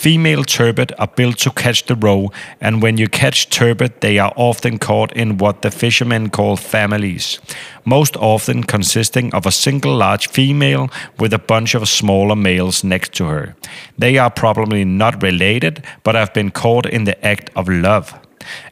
Female 0.00 0.44
turbot 0.44 0.92
are 0.98 1.12
built 1.14 1.36
to 1.40 1.50
catch 1.50 1.84
the 1.84 1.94
roe, 1.94 2.32
and 2.58 2.80
when 2.80 2.96
you 2.96 3.06
catch 3.06 3.50
turbot, 3.50 4.00
they 4.00 4.18
are 4.18 4.32
often 4.34 4.78
caught 4.78 5.12
in 5.12 5.36
what 5.36 5.60
the 5.60 5.70
fishermen 5.70 6.30
call 6.30 6.56
families, 6.56 7.38
most 7.84 8.16
often 8.16 8.64
consisting 8.64 9.30
of 9.34 9.44
a 9.44 9.52
single 9.52 9.94
large 9.94 10.26
female 10.28 10.88
with 11.18 11.34
a 11.34 11.38
bunch 11.38 11.74
of 11.74 11.86
smaller 11.86 12.34
males 12.34 12.82
next 12.82 13.12
to 13.12 13.26
her. 13.26 13.54
They 13.98 14.16
are 14.16 14.30
probably 14.30 14.86
not 14.86 15.22
related, 15.22 15.84
but 16.02 16.14
have 16.14 16.32
been 16.32 16.50
caught 16.50 16.86
in 16.86 17.04
the 17.04 17.22
act 17.22 17.50
of 17.54 17.68
love. 17.68 18.14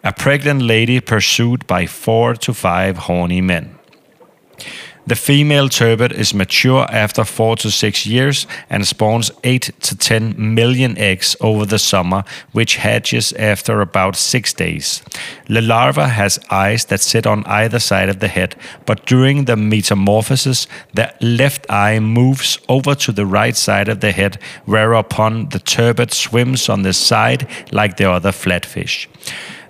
A 0.02 0.14
pregnant 0.14 0.62
lady 0.62 0.98
pursued 0.98 1.66
by 1.66 1.84
four 1.84 2.36
to 2.36 2.54
five 2.54 2.96
horny 2.96 3.42
men. 3.42 3.77
The 5.08 5.16
female 5.16 5.70
turbot 5.70 6.12
is 6.12 6.34
mature 6.34 6.86
after 6.90 7.24
four 7.24 7.56
to 7.56 7.70
six 7.70 8.04
years 8.04 8.46
and 8.68 8.86
spawns 8.86 9.30
eight 9.42 9.70
to 9.80 9.96
ten 9.96 10.34
million 10.36 10.98
eggs 10.98 11.34
over 11.40 11.64
the 11.64 11.78
summer, 11.78 12.24
which 12.52 12.76
hatches 12.76 13.32
after 13.32 13.80
about 13.80 14.16
six 14.16 14.52
days. 14.52 15.02
The 15.46 15.62
larva 15.62 16.08
has 16.08 16.38
eyes 16.50 16.84
that 16.86 17.00
sit 17.00 17.26
on 17.26 17.42
either 17.46 17.78
side 17.78 18.10
of 18.10 18.20
the 18.20 18.28
head, 18.28 18.54
but 18.84 19.06
during 19.06 19.46
the 19.46 19.56
metamorphosis, 19.56 20.66
the 20.92 21.10
left 21.22 21.64
eye 21.70 22.00
moves 22.00 22.58
over 22.68 22.94
to 22.96 23.10
the 23.10 23.24
right 23.24 23.56
side 23.56 23.88
of 23.88 24.00
the 24.00 24.12
head, 24.12 24.38
whereupon 24.66 25.48
the 25.48 25.58
turbot 25.58 26.12
swims 26.12 26.68
on 26.68 26.82
the 26.82 26.92
side 26.92 27.48
like 27.72 27.96
the 27.96 28.10
other 28.10 28.30
flatfish. 28.30 29.06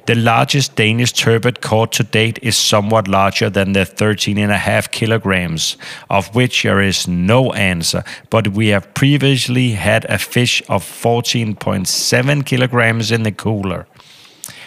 The 0.09 0.15
largest 0.15 0.75
Danish 0.75 1.13
turbot 1.13 1.61
caught 1.61 1.93
to 1.93 2.03
date 2.03 2.39
is 2.41 2.57
somewhat 2.57 3.09
larger 3.09 3.51
than 3.51 3.75
the 3.75 3.81
13.5 3.81 4.91
kilograms, 4.91 5.77
of 6.09 6.35
which 6.35 6.63
there 6.63 6.81
is 6.81 7.07
no 7.07 7.53
answer, 7.53 8.03
but 8.31 8.49
we 8.49 8.69
have 8.69 8.95
previously 8.95 9.73
had 9.73 10.07
a 10.07 10.17
fish 10.17 10.63
of 10.67 10.83
14.7 10.83 12.47
kilograms 12.47 13.13
in 13.13 13.23
the 13.23 13.33
cooler. 13.33 13.87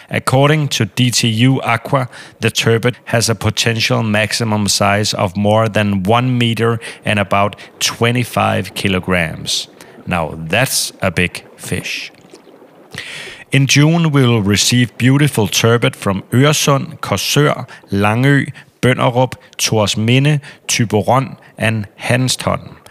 According 0.08 0.68
to 0.68 0.86
DTU 0.86 1.58
Aqua, 1.64 2.08
the 2.38 2.52
turbot 2.52 2.94
has 3.06 3.28
a 3.28 3.34
potential 3.34 4.04
maximum 4.04 4.68
size 4.68 5.12
of 5.12 5.36
more 5.36 5.68
than 5.68 6.04
1 6.04 6.38
meter 6.38 6.78
and 7.04 7.18
about 7.18 7.56
25 7.80 8.74
kilograms. 8.74 9.66
Now 10.06 10.34
that's 10.36 10.92
a 11.02 11.10
big 11.10 11.44
fish. 11.56 12.12
In 13.52 13.66
June, 13.66 14.12
we 14.12 14.22
will 14.22 14.40
receive 14.40 14.96
beautiful 14.96 15.46
turbot 15.46 15.94
from 15.94 16.24
Øresund, 16.32 16.96
Korsør, 17.00 17.68
Langø, 17.90 18.46
Bønderup, 18.80 19.36
Torsminde, 19.58 20.40
Thyborøn, 20.68 21.36
and 21.58 21.84
Hanstholm. 21.96 22.81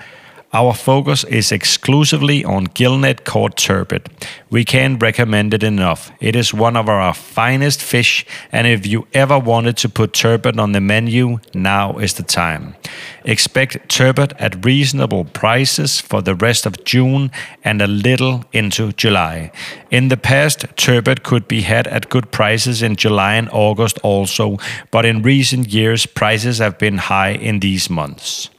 Our 0.54 0.74
focus 0.74 1.24
is 1.24 1.54
exclusively 1.54 2.44
on 2.44 2.68
gillnet 2.68 3.24
caught 3.24 3.56
turbot. 3.56 4.10
We 4.50 4.66
can't 4.66 5.02
recommend 5.02 5.54
it 5.54 5.64
enough. 5.64 6.12
It 6.20 6.36
is 6.36 6.54
one 6.54 6.76
of 6.76 6.90
our 6.90 7.14
finest 7.14 7.82
fish, 7.82 8.26
and 8.52 8.68
if 8.68 8.86
you 8.86 9.08
ever 9.14 9.40
wanted 9.40 9.78
to 9.78 9.88
put 9.88 10.12
turbot 10.12 10.60
on 10.60 10.74
the 10.74 10.82
menu, 10.82 11.40
now 11.54 11.98
is 12.00 12.16
the 12.16 12.24
time. 12.24 12.76
Expect 13.24 13.88
turbot 13.88 14.34
at 14.40 14.66
reasonable 14.66 15.24
prices 15.24 16.02
for 16.02 16.22
the 16.22 16.36
rest 16.36 16.66
of 16.66 16.84
June 16.84 17.32
and 17.64 17.82
a 17.82 17.88
little 17.88 18.44
into 18.52 18.92
July. 18.92 19.54
In 19.90 20.10
the 20.10 20.18
past, 20.18 20.66
turbot 20.76 21.24
could 21.24 21.48
be 21.48 21.62
had 21.62 21.88
at 21.88 22.10
good 22.10 22.30
prices 22.30 22.82
in 22.82 22.98
July 22.98 23.36
and 23.36 23.48
August 23.54 24.00
also, 24.00 24.58
but 24.92 25.06
in 25.06 25.22
recent 25.22 25.70
years, 25.70 26.06
prices 26.06 26.58
have 26.58 26.78
been 26.78 26.98
high 26.98 27.32
in 27.32 27.62
these 27.62 27.90
months. 27.90 28.50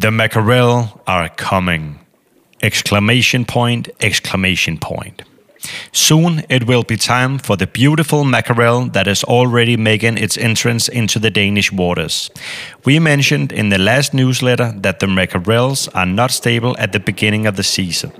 The 0.00 0.10
mackerel 0.10 1.02
are 1.06 1.28
coming! 1.28 1.98
Exclamation 2.62 3.44
point, 3.44 3.90
exclamation 4.00 4.78
point. 4.78 5.24
Soon 5.92 6.42
it 6.48 6.66
will 6.66 6.84
be 6.84 6.96
time 6.96 7.36
for 7.36 7.54
the 7.54 7.66
beautiful 7.66 8.24
mackerel 8.24 8.86
that 8.92 9.06
is 9.06 9.22
already 9.24 9.76
making 9.76 10.16
its 10.16 10.38
entrance 10.38 10.88
into 10.88 11.18
the 11.18 11.30
Danish 11.30 11.70
waters. 11.70 12.30
We 12.86 12.98
mentioned 12.98 13.52
in 13.52 13.68
the 13.68 13.76
last 13.76 14.14
newsletter 14.14 14.72
that 14.78 15.00
the 15.00 15.06
mackerels 15.06 15.88
are 15.88 16.06
not 16.06 16.30
stable 16.30 16.74
at 16.78 16.92
the 16.92 17.00
beginning 17.00 17.46
of 17.46 17.56
the 17.56 17.62
season. 17.62 18.10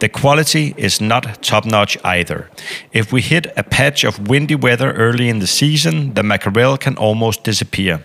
The 0.00 0.10
quality 0.10 0.74
is 0.76 1.00
not 1.00 1.42
top 1.42 1.64
notch 1.64 1.96
either. 2.04 2.50
If 2.92 3.14
we 3.14 3.22
hit 3.22 3.46
a 3.56 3.62
patch 3.62 4.04
of 4.04 4.28
windy 4.28 4.56
weather 4.56 4.92
early 4.92 5.30
in 5.30 5.38
the 5.38 5.46
season, 5.46 6.12
the 6.12 6.22
mackerel 6.22 6.76
can 6.76 6.98
almost 6.98 7.44
disappear. 7.44 8.04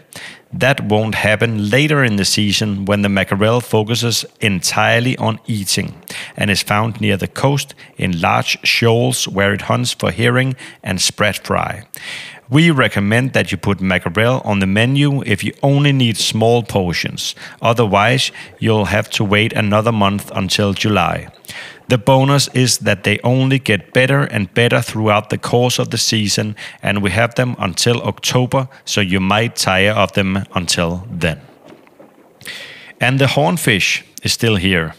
That 0.52 0.82
won't 0.82 1.14
happen 1.14 1.70
later 1.70 2.04
in 2.04 2.16
the 2.16 2.26
season 2.26 2.86
when 2.86 3.04
the 3.04 3.10
mackerel 3.10 3.62
focuses 3.62 4.26
entirely 4.42 5.16
on 5.18 5.40
eating 5.46 5.94
and 6.36 6.50
is 6.50 6.64
found 6.64 7.00
near 7.00 7.18
the 7.18 7.28
coast 7.28 7.76
in 7.98 8.20
large 8.20 8.58
shoals 8.64 9.28
where 9.28 9.54
it 9.54 9.62
hunts 9.62 9.94
for 9.94 10.12
herring 10.12 10.56
and 10.82 11.00
sprat 11.00 11.46
fry. 11.46 11.84
We 12.50 12.72
recommend 12.72 13.34
that 13.34 13.52
you 13.52 13.60
put 13.60 13.80
mackerel 13.80 14.42
on 14.44 14.58
the 14.58 14.66
menu 14.66 15.22
if 15.24 15.44
you 15.44 15.54
only 15.62 15.92
need 15.92 16.18
small 16.18 16.64
portions. 16.64 17.36
Otherwise, 17.62 18.32
you'll 18.58 18.86
have 18.86 19.08
to 19.12 19.24
wait 19.24 19.54
another 19.54 19.92
month 19.92 20.32
until 20.34 20.74
July. 20.74 21.28
The 21.90 21.98
bonus 21.98 22.48
is 22.54 22.78
that 22.80 23.04
they 23.04 23.20
only 23.24 23.58
get 23.58 23.94
better 23.94 24.22
and 24.22 24.54
better 24.54 24.80
throughout 24.80 25.32
the 25.32 25.40
course 25.40 25.80
of 25.80 25.90
the 25.90 25.98
season, 25.98 26.56
and 26.84 27.02
we 27.02 27.10
have 27.10 27.34
them 27.34 27.56
until 27.58 28.02
October, 28.04 28.68
so 28.86 29.02
you 29.02 29.20
might 29.20 29.56
tire 29.56 29.94
of 29.94 30.12
them 30.12 30.46
until 30.54 31.08
then. 31.10 31.42
And 33.02 33.18
the 33.18 33.26
hornfish 33.26 34.04
is 34.22 34.34
still 34.34 34.58
here. 34.58 34.94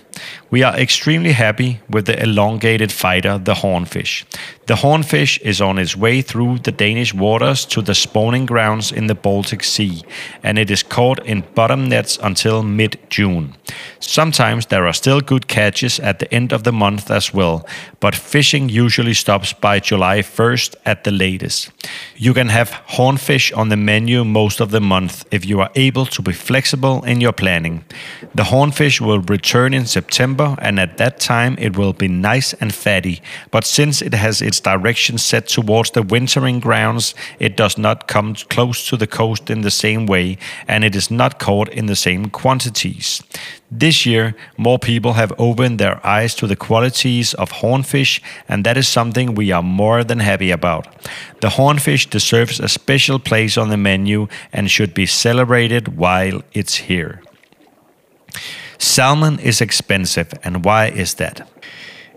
We 0.50 0.62
are 0.62 0.76
extremely 0.76 1.32
happy 1.32 1.80
with 1.88 2.06
the 2.06 2.20
elongated 2.22 2.90
fighter, 2.92 3.38
the 3.38 3.54
hornfish. 3.54 4.24
The 4.66 4.76
hornfish 4.76 5.40
is 5.42 5.60
on 5.60 5.78
its 5.78 5.96
way 5.96 6.22
through 6.22 6.60
the 6.60 6.72
Danish 6.72 7.12
waters 7.12 7.64
to 7.66 7.82
the 7.82 7.94
spawning 7.94 8.46
grounds 8.46 8.92
in 8.92 9.08
the 9.08 9.14
Baltic 9.14 9.64
Sea, 9.64 10.02
and 10.42 10.58
it 10.58 10.70
is 10.70 10.84
caught 10.84 11.26
in 11.26 11.44
bottom 11.54 11.88
nets 11.88 12.18
until 12.22 12.62
mid 12.62 12.98
June. 13.08 13.54
Sometimes 13.98 14.66
there 14.66 14.86
are 14.86 14.92
still 14.92 15.20
good 15.20 15.48
catches 15.48 16.00
at 16.00 16.18
the 16.18 16.32
end 16.32 16.52
of 16.52 16.62
the 16.62 16.72
month 16.72 17.10
as 17.10 17.34
well, 17.34 17.66
but 17.98 18.14
fishing 18.14 18.68
usually 18.68 19.14
stops 19.14 19.52
by 19.52 19.80
July 19.80 20.20
1st 20.20 20.76
at 20.86 21.04
the 21.04 21.10
latest. 21.10 21.70
You 22.16 22.34
can 22.34 22.48
have 22.48 22.70
hornfish 22.86 23.52
on 23.56 23.70
the 23.70 23.76
menu 23.76 24.24
most 24.24 24.60
of 24.60 24.70
the 24.70 24.80
month 24.80 25.24
if 25.30 25.44
you 25.44 25.60
are 25.60 25.70
able 25.74 26.06
to 26.06 26.22
be 26.22 26.32
flexible 26.32 27.04
in 27.04 27.20
your 27.20 27.32
planning. 27.32 27.84
The 28.34 28.44
hornfish 28.44 29.00
will 29.00 29.20
return 29.20 29.74
in 29.74 29.86
September, 30.10 30.56
and 30.58 30.80
at 30.80 30.96
that 30.96 31.20
time 31.20 31.56
it 31.60 31.76
will 31.76 31.92
be 31.92 32.08
nice 32.08 32.52
and 32.54 32.74
fatty, 32.74 33.22
but 33.52 33.64
since 33.64 34.02
it 34.02 34.12
has 34.12 34.42
its 34.42 34.58
direction 34.58 35.18
set 35.18 35.46
towards 35.46 35.92
the 35.92 36.02
wintering 36.02 36.58
grounds, 36.58 37.14
it 37.38 37.56
does 37.56 37.78
not 37.78 38.08
come 38.08 38.34
close 38.34 38.88
to 38.88 38.96
the 38.96 39.06
coast 39.06 39.50
in 39.50 39.60
the 39.60 39.70
same 39.70 40.06
way, 40.06 40.36
and 40.66 40.84
it 40.84 40.96
is 40.96 41.12
not 41.12 41.38
caught 41.38 41.68
in 41.68 41.86
the 41.86 41.94
same 41.94 42.28
quantities. 42.28 43.22
This 43.70 44.04
year, 44.04 44.34
more 44.56 44.80
people 44.80 45.12
have 45.12 45.32
opened 45.38 45.78
their 45.78 46.04
eyes 46.04 46.34
to 46.34 46.48
the 46.48 46.56
qualities 46.56 47.32
of 47.34 47.52
hornfish, 47.52 48.20
and 48.48 48.64
that 48.64 48.76
is 48.76 48.88
something 48.88 49.36
we 49.36 49.52
are 49.52 49.62
more 49.62 50.02
than 50.02 50.18
happy 50.18 50.50
about. 50.50 50.88
The 51.40 51.50
hornfish 51.50 52.10
deserves 52.10 52.58
a 52.58 52.68
special 52.68 53.20
place 53.20 53.56
on 53.56 53.68
the 53.68 53.76
menu 53.76 54.26
and 54.52 54.68
should 54.68 54.92
be 54.92 55.06
celebrated 55.06 55.96
while 55.96 56.42
it's 56.52 56.88
here. 56.88 57.20
Salmon 58.82 59.38
is 59.38 59.60
expensive, 59.60 60.32
and 60.42 60.64
why 60.64 60.86
is 60.86 61.14
that? 61.14 61.46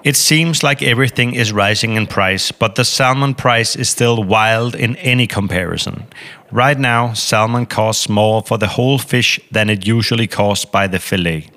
It 0.05 0.15
seems 0.15 0.63
like 0.63 0.81
everything 0.81 1.35
is 1.35 1.51
rising 1.51 1.95
in 1.95 2.07
price, 2.07 2.53
but 2.53 2.75
the 2.75 2.85
salmon 2.85 3.35
price 3.35 3.75
is 3.75 3.89
still 3.89 4.23
wild 4.23 4.73
in 4.73 4.95
any 4.97 5.27
comparison. 5.27 6.05
Right 6.51 6.79
now, 6.79 7.11
salmon 7.13 7.65
costs 7.65 8.07
more 8.07 8.41
for 8.43 8.57
the 8.57 8.67
whole 8.67 8.97
fish 8.97 9.41
than 9.51 9.69
it 9.69 9.85
usually 9.85 10.27
costs 10.27 10.63
by 10.63 10.87
the 10.87 10.99
fillet. 10.99 11.49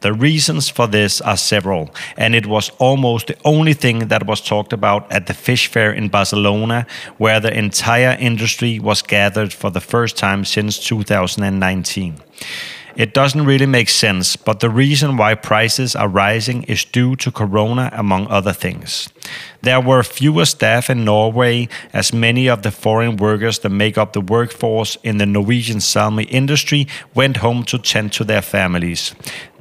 The 0.00 0.14
reasons 0.14 0.70
for 0.70 0.86
this 0.86 1.20
are 1.20 1.36
several, 1.36 1.94
and 2.16 2.34
it 2.34 2.46
was 2.46 2.70
almost 2.78 3.26
the 3.26 3.36
only 3.44 3.74
thing 3.74 4.08
that 4.08 4.26
was 4.26 4.40
talked 4.40 4.72
about 4.72 5.10
at 5.12 5.26
the 5.26 5.34
fish 5.34 5.66
fair 5.66 5.92
in 5.92 6.08
Barcelona, 6.08 6.86
where 7.18 7.40
the 7.40 7.52
entire 7.52 8.16
industry 8.18 8.78
was 8.78 9.02
gathered 9.02 9.52
for 9.52 9.70
the 9.70 9.80
first 9.82 10.16
time 10.16 10.46
since 10.46 10.78
2019. 10.78 12.14
It 12.96 13.12
doesn't 13.12 13.44
really 13.44 13.66
make 13.66 13.90
sense, 13.90 14.36
but 14.36 14.60
the 14.60 14.70
reason 14.70 15.18
why 15.18 15.34
prices 15.34 15.94
are 15.94 16.08
rising 16.08 16.62
is 16.62 16.82
due 16.82 17.14
to 17.16 17.30
Corona, 17.30 17.90
among 17.92 18.26
other 18.28 18.54
things. 18.54 19.10
There 19.60 19.80
were 19.82 20.02
fewer 20.02 20.46
staff 20.46 20.88
in 20.88 21.04
Norway, 21.04 21.68
as 21.92 22.14
many 22.14 22.48
of 22.48 22.62
the 22.62 22.70
foreign 22.70 23.16
workers 23.16 23.58
that 23.58 23.68
make 23.68 23.98
up 23.98 24.14
the 24.14 24.20
workforce 24.22 24.96
in 25.02 25.18
the 25.18 25.26
Norwegian 25.26 25.80
salmon 25.80 26.24
industry 26.26 26.86
went 27.14 27.38
home 27.38 27.64
to 27.64 27.78
tend 27.78 28.12
to 28.12 28.24
their 28.24 28.42
families. 28.42 29.14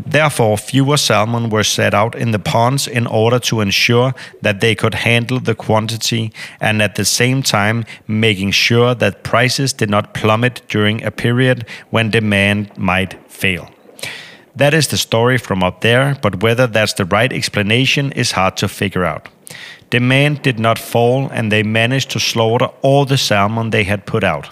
Therefore, 0.06 0.58
fewer 0.58 0.98
salmon 0.98 1.50
were 1.50 1.64
set 1.64 1.94
out 1.94 2.16
in 2.16 2.32
the 2.32 2.40
ponds 2.40 2.88
in 2.88 3.08
order 3.08 3.40
to 3.40 3.62
ensure 3.62 4.14
that 4.42 4.62
they 4.62 4.76
could 4.76 4.94
handle 4.94 5.40
the 5.40 5.56
quantity 5.56 6.32
and 6.62 6.82
at 6.82 6.96
the 6.96 7.06
same 7.06 7.42
time 7.42 7.84
making 8.08 8.52
sure 8.52 8.96
that 8.96 9.24
prices 9.24 9.74
did 9.74 9.90
not 9.90 10.14
plummet 10.14 10.62
during 10.70 11.04
a 11.04 11.12
period 11.12 11.66
when 11.90 12.12
demand 12.12 12.78
might 12.78 13.25
fail. 13.36 13.70
That 14.56 14.74
is 14.74 14.88
the 14.88 14.98
story 14.98 15.38
from 15.38 15.64
up 15.64 15.82
there, 15.82 16.18
but 16.22 16.42
whether 16.42 16.68
that's 16.68 16.94
the 16.94 17.06
right 17.06 17.34
explanation 17.34 18.12
is 18.14 18.32
hard 18.32 18.56
to 18.58 18.68
figure 18.68 19.04
out. 19.04 19.28
Demand 19.90 20.42
did 20.42 20.60
not 20.60 20.80
fall, 20.80 21.30
and 21.32 21.52
they 21.52 21.64
managed 21.64 22.10
to 22.12 22.20
slaughter 22.20 22.70
all 22.82 23.06
the 23.06 23.18
salmon 23.18 23.70
they 23.70 23.84
had 23.84 24.06
put 24.06 24.24
out. 24.24 24.50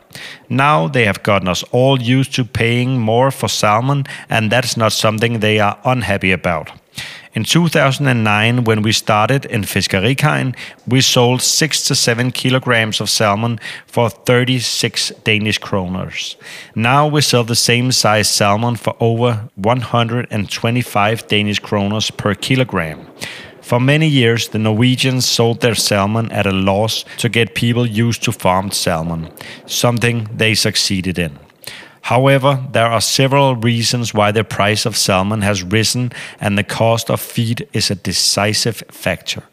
Now 0.49 0.87
they 0.87 1.05
have 1.05 1.23
gotten 1.23 1.47
us 1.47 1.63
all 1.71 2.01
used 2.01 2.35
to 2.35 2.45
paying 2.45 2.99
more 2.99 3.31
for 3.31 3.49
salmon, 3.49 4.05
and 4.29 4.51
that's 4.51 4.77
not 4.77 4.93
something 4.93 5.39
they 5.39 5.59
are 5.59 5.79
unhappy 5.83 6.31
about. 6.31 6.71
In 7.35 7.43
2009, 7.43 8.63
when 8.63 8.83
we 8.83 8.91
started 8.91 9.45
in 9.45 9.63
Fiskerikajen, 9.63 10.55
we 10.87 11.01
sold 11.01 11.41
6 11.41 11.83
to 11.87 11.95
7 11.95 12.31
kilograms 12.31 13.01
of 13.01 13.09
salmon 13.09 13.59
for 13.87 14.11
36 14.11 15.11
Danish 15.23 15.59
kroners. 15.59 16.35
Now 16.75 17.07
we 17.07 17.21
sell 17.21 17.43
the 17.43 17.55
same 17.55 17.91
size 17.91 18.29
salmon 18.29 18.75
for 18.75 18.95
over 18.99 19.49
125 19.55 21.27
Danish 21.27 21.59
kroners 21.59 22.15
per 22.15 22.35
kilogram. 22.35 23.07
For 23.61 23.79
many 23.79 24.07
years, 24.07 24.49
the 24.49 24.59
Norwegians 24.59 25.25
sold 25.25 25.61
their 25.61 25.75
salmon 25.75 26.31
at 26.31 26.45
a 26.45 26.51
loss 26.51 27.03
to 27.17 27.29
get 27.29 27.55
people 27.55 27.87
used 27.87 28.21
to 28.23 28.31
farmed 28.31 28.75
salmon, 28.75 29.29
something 29.65 30.27
they 30.37 30.53
succeeded 30.53 31.17
in. 31.17 31.39
However, 32.03 32.61
there 32.73 32.87
are 32.87 32.99
several 32.99 33.55
reasons 33.55 34.13
why 34.13 34.33
the 34.33 34.43
price 34.43 34.85
of 34.85 34.97
salmon 34.97 35.41
has 35.41 35.63
risen 35.63 36.11
and 36.41 36.57
the 36.57 36.63
cost 36.63 37.09
of 37.09 37.21
feed 37.21 37.65
is 37.71 37.89
a 37.89 37.95
decisive 37.95 38.83
factor. 38.91 39.43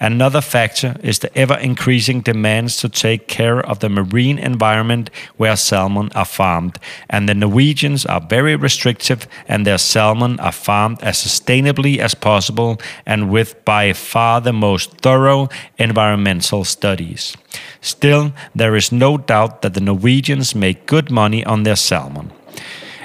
Another 0.00 0.40
factor 0.40 0.96
is 1.02 1.18
the 1.18 1.36
ever 1.36 1.58
increasing 1.58 2.22
demands 2.22 2.78
to 2.78 2.88
take 2.88 3.28
care 3.28 3.60
of 3.60 3.80
the 3.80 3.90
marine 3.90 4.38
environment 4.38 5.10
where 5.36 5.54
salmon 5.54 6.10
are 6.14 6.24
farmed, 6.24 6.78
and 7.10 7.28
the 7.28 7.34
Norwegians 7.34 8.06
are 8.06 8.22
very 8.22 8.56
restrictive 8.56 9.28
and 9.46 9.66
their 9.66 9.76
salmon 9.76 10.40
are 10.40 10.50
farmed 10.50 11.02
as 11.02 11.18
sustainably 11.18 11.98
as 11.98 12.14
possible 12.14 12.80
and 13.04 13.30
with 13.30 13.62
by 13.66 13.92
far 13.92 14.40
the 14.40 14.54
most 14.54 14.96
thorough 15.02 15.50
environmental 15.76 16.64
studies. 16.64 17.36
Still, 17.80 18.32
there 18.54 18.76
is 18.76 18.92
no 18.92 19.18
doubt 19.18 19.62
that 19.62 19.74
the 19.74 19.80
Norwegians 19.80 20.54
make 20.54 20.86
good 20.86 21.10
money 21.10 21.44
on 21.44 21.62
their 21.62 21.76
salmon. 21.76 22.32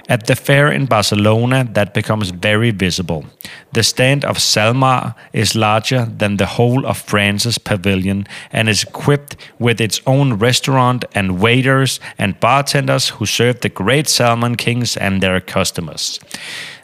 At 0.09 0.27
the 0.27 0.35
fair 0.35 0.69
in 0.69 0.85
Barcelona, 0.85 1.63
that 1.71 1.93
becomes 1.93 2.31
very 2.31 2.71
visible. 2.71 3.25
The 3.71 3.83
stand 3.83 4.25
of 4.25 4.37
SalMar 4.37 5.15
is 5.31 5.55
larger 5.55 6.05
than 6.05 6.37
the 6.37 6.45
whole 6.45 6.85
of 6.85 6.97
France's 6.97 7.57
pavilion 7.57 8.27
and 8.51 8.67
is 8.67 8.83
equipped 8.83 9.37
with 9.59 9.79
its 9.79 10.01
own 10.05 10.33
restaurant 10.33 11.05
and 11.15 11.39
waiters 11.39 12.01
and 12.17 12.39
bartenders 12.39 13.09
who 13.09 13.25
serve 13.25 13.61
the 13.61 13.69
great 13.69 14.09
salmon 14.09 14.55
kings 14.55 14.97
and 14.97 15.21
their 15.21 15.39
customers. 15.39 16.19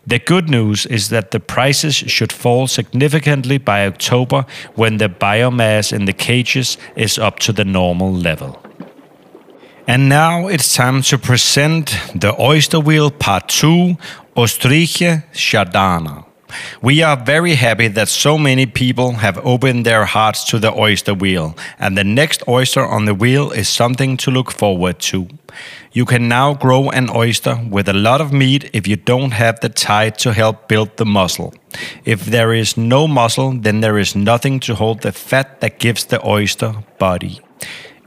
The 0.09 0.17
good 0.17 0.49
news 0.49 0.87
is 0.87 1.09
that 1.09 1.29
the 1.29 1.39
prices 1.39 1.93
should 1.93 2.33
fall 2.33 2.65
significantly 2.65 3.59
by 3.59 3.85
October 3.85 4.47
when 4.73 4.97
the 4.97 5.07
biomass 5.07 5.93
in 5.93 6.05
the 6.05 6.13
cages 6.13 6.79
is 6.95 7.19
up 7.19 7.37
to 7.39 7.53
the 7.53 7.63
normal 7.63 8.11
level. 8.11 8.59
And 9.85 10.09
now 10.09 10.47
it's 10.47 10.73
time 10.73 11.03
to 11.03 11.19
present 11.19 11.95
the 12.15 12.33
Oyster 12.41 12.79
Wheel 12.79 13.11
Part 13.11 13.49
2 13.49 13.97
Ostriche 14.35 15.23
Shardena. 15.31 16.25
We 16.81 17.03
are 17.03 17.17
very 17.17 17.55
happy 17.55 17.87
that 17.89 18.09
so 18.09 18.37
many 18.37 18.65
people 18.65 19.13
have 19.13 19.37
opened 19.45 19.85
their 19.85 20.05
hearts 20.05 20.43
to 20.45 20.59
the 20.59 20.73
oyster 20.73 21.13
wheel, 21.13 21.55
and 21.79 21.97
the 21.97 22.03
next 22.03 22.43
oyster 22.47 22.85
on 22.85 23.05
the 23.05 23.13
wheel 23.13 23.51
is 23.51 23.69
something 23.69 24.17
to 24.17 24.31
look 24.31 24.51
forward 24.51 24.99
to. 24.99 25.27
You 25.91 26.05
can 26.05 26.27
now 26.27 26.53
grow 26.53 26.89
an 26.89 27.09
oyster 27.09 27.59
with 27.69 27.89
a 27.89 27.93
lot 27.93 28.21
of 28.21 28.31
meat 28.31 28.69
if 28.73 28.87
you 28.87 28.95
don't 28.95 29.31
have 29.31 29.59
the 29.59 29.69
tide 29.69 30.17
to 30.19 30.33
help 30.33 30.67
build 30.67 30.97
the 30.97 31.05
muscle. 31.05 31.53
If 32.05 32.25
there 32.25 32.53
is 32.53 32.77
no 32.77 33.07
muscle, 33.07 33.51
then 33.53 33.81
there 33.81 33.97
is 33.97 34.15
nothing 34.15 34.59
to 34.61 34.75
hold 34.75 35.01
the 35.01 35.11
fat 35.11 35.61
that 35.61 35.79
gives 35.79 36.05
the 36.05 36.25
oyster 36.25 36.73
body. 36.99 37.41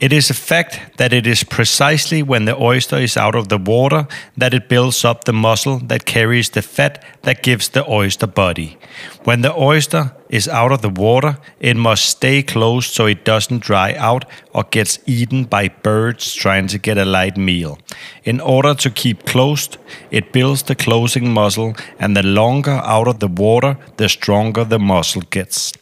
It 0.02 0.12
is 0.12 0.30
a 0.30 0.34
fact 0.34 0.96
that 0.96 1.12
it 1.12 1.28
is 1.28 1.44
precisely 1.44 2.24
when 2.24 2.44
the 2.44 2.60
oyster 2.60 2.96
is 2.96 3.16
out 3.16 3.36
of 3.36 3.48
the 3.48 3.56
water 3.56 4.08
that 4.36 4.52
it 4.52 4.68
builds 4.68 5.04
up 5.04 5.22
the 5.22 5.32
muscle 5.32 5.78
that 5.78 6.06
carries 6.06 6.50
the 6.50 6.60
fat 6.60 7.04
that 7.22 7.44
gives 7.44 7.68
the 7.68 7.88
oyster 7.88 8.26
body. 8.26 8.78
When 9.24 9.42
the 9.42 9.54
oyster 9.54 10.12
is 10.32 10.48
out 10.48 10.72
of 10.72 10.80
the 10.80 10.88
water, 10.88 11.38
it 11.60 11.76
must 11.76 12.06
stay 12.06 12.42
closed 12.42 12.92
so 12.92 13.06
it 13.06 13.24
doesn't 13.24 13.62
dry 13.62 13.94
out 13.94 14.24
or 14.52 14.64
gets 14.64 14.98
eaten 15.06 15.44
by 15.44 15.68
birds 15.68 16.34
trying 16.34 16.66
to 16.68 16.78
get 16.78 16.98
a 16.98 17.04
light 17.04 17.36
meal. 17.36 17.78
In 18.24 18.40
order 18.40 18.74
to 18.74 18.90
keep 18.90 19.26
closed, 19.26 19.76
it 20.10 20.32
builds 20.32 20.62
the 20.62 20.74
closing 20.74 21.30
muscle, 21.32 21.74
and 21.98 22.16
the 22.16 22.22
longer 22.22 22.80
out 22.84 23.08
of 23.08 23.20
the 23.20 23.28
water, 23.28 23.76
the 23.98 24.08
stronger 24.08 24.64
the 24.64 24.78
muscle 24.78 25.22
gets. 25.30 25.72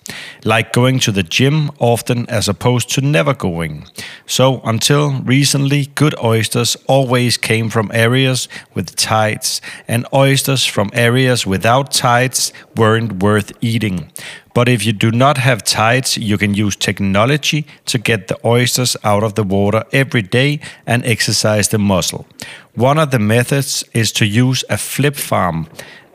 Like 0.44 0.72
going 0.72 0.98
to 1.00 1.12
the 1.12 1.22
gym 1.22 1.70
often 1.78 2.28
as 2.28 2.48
opposed 2.48 2.90
to 2.90 3.00
never 3.00 3.34
going. 3.34 3.86
So, 4.26 4.60
until 4.64 5.20
recently, 5.22 5.86
good 5.94 6.14
oysters 6.22 6.76
always 6.88 7.36
came 7.36 7.70
from 7.70 7.90
areas 7.94 8.48
with 8.74 8.96
tides, 8.96 9.60
and 9.86 10.06
oysters 10.12 10.64
from 10.66 10.90
areas 10.92 11.46
without 11.46 11.92
tides 11.92 12.52
weren't 12.74 13.22
worth 13.22 13.29
eating. 13.60 14.10
But 14.54 14.68
if 14.68 14.84
you 14.84 14.92
do 14.92 15.10
not 15.10 15.38
have 15.38 15.62
tides, 15.62 16.16
you 16.16 16.38
can 16.38 16.54
use 16.54 16.76
technology 16.76 17.64
to 17.86 17.98
get 17.98 18.28
the 18.28 18.38
oysters 18.44 18.96
out 19.04 19.22
of 19.22 19.34
the 19.34 19.42
water 19.42 19.84
every 19.92 20.22
day 20.22 20.60
and 20.86 21.04
exercise 21.04 21.68
the 21.68 21.78
muscle. 21.78 22.26
One 22.74 22.98
of 22.98 23.10
the 23.10 23.18
methods 23.18 23.84
is 23.92 24.12
to 24.12 24.24
use 24.24 24.64
a 24.68 24.76
flip 24.76 25.16
farm. 25.16 25.66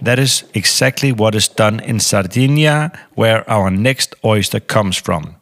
That 0.02 0.20
is 0.20 0.44
exactly 0.54 1.12
what 1.12 1.36
is 1.36 1.48
done 1.48 1.80
in 1.80 2.00
Sardinia, 2.00 2.92
where 3.16 3.50
our 3.50 3.72
next 3.72 4.16
oyster 4.24 4.60
comes 4.60 4.98
from. 4.98 5.36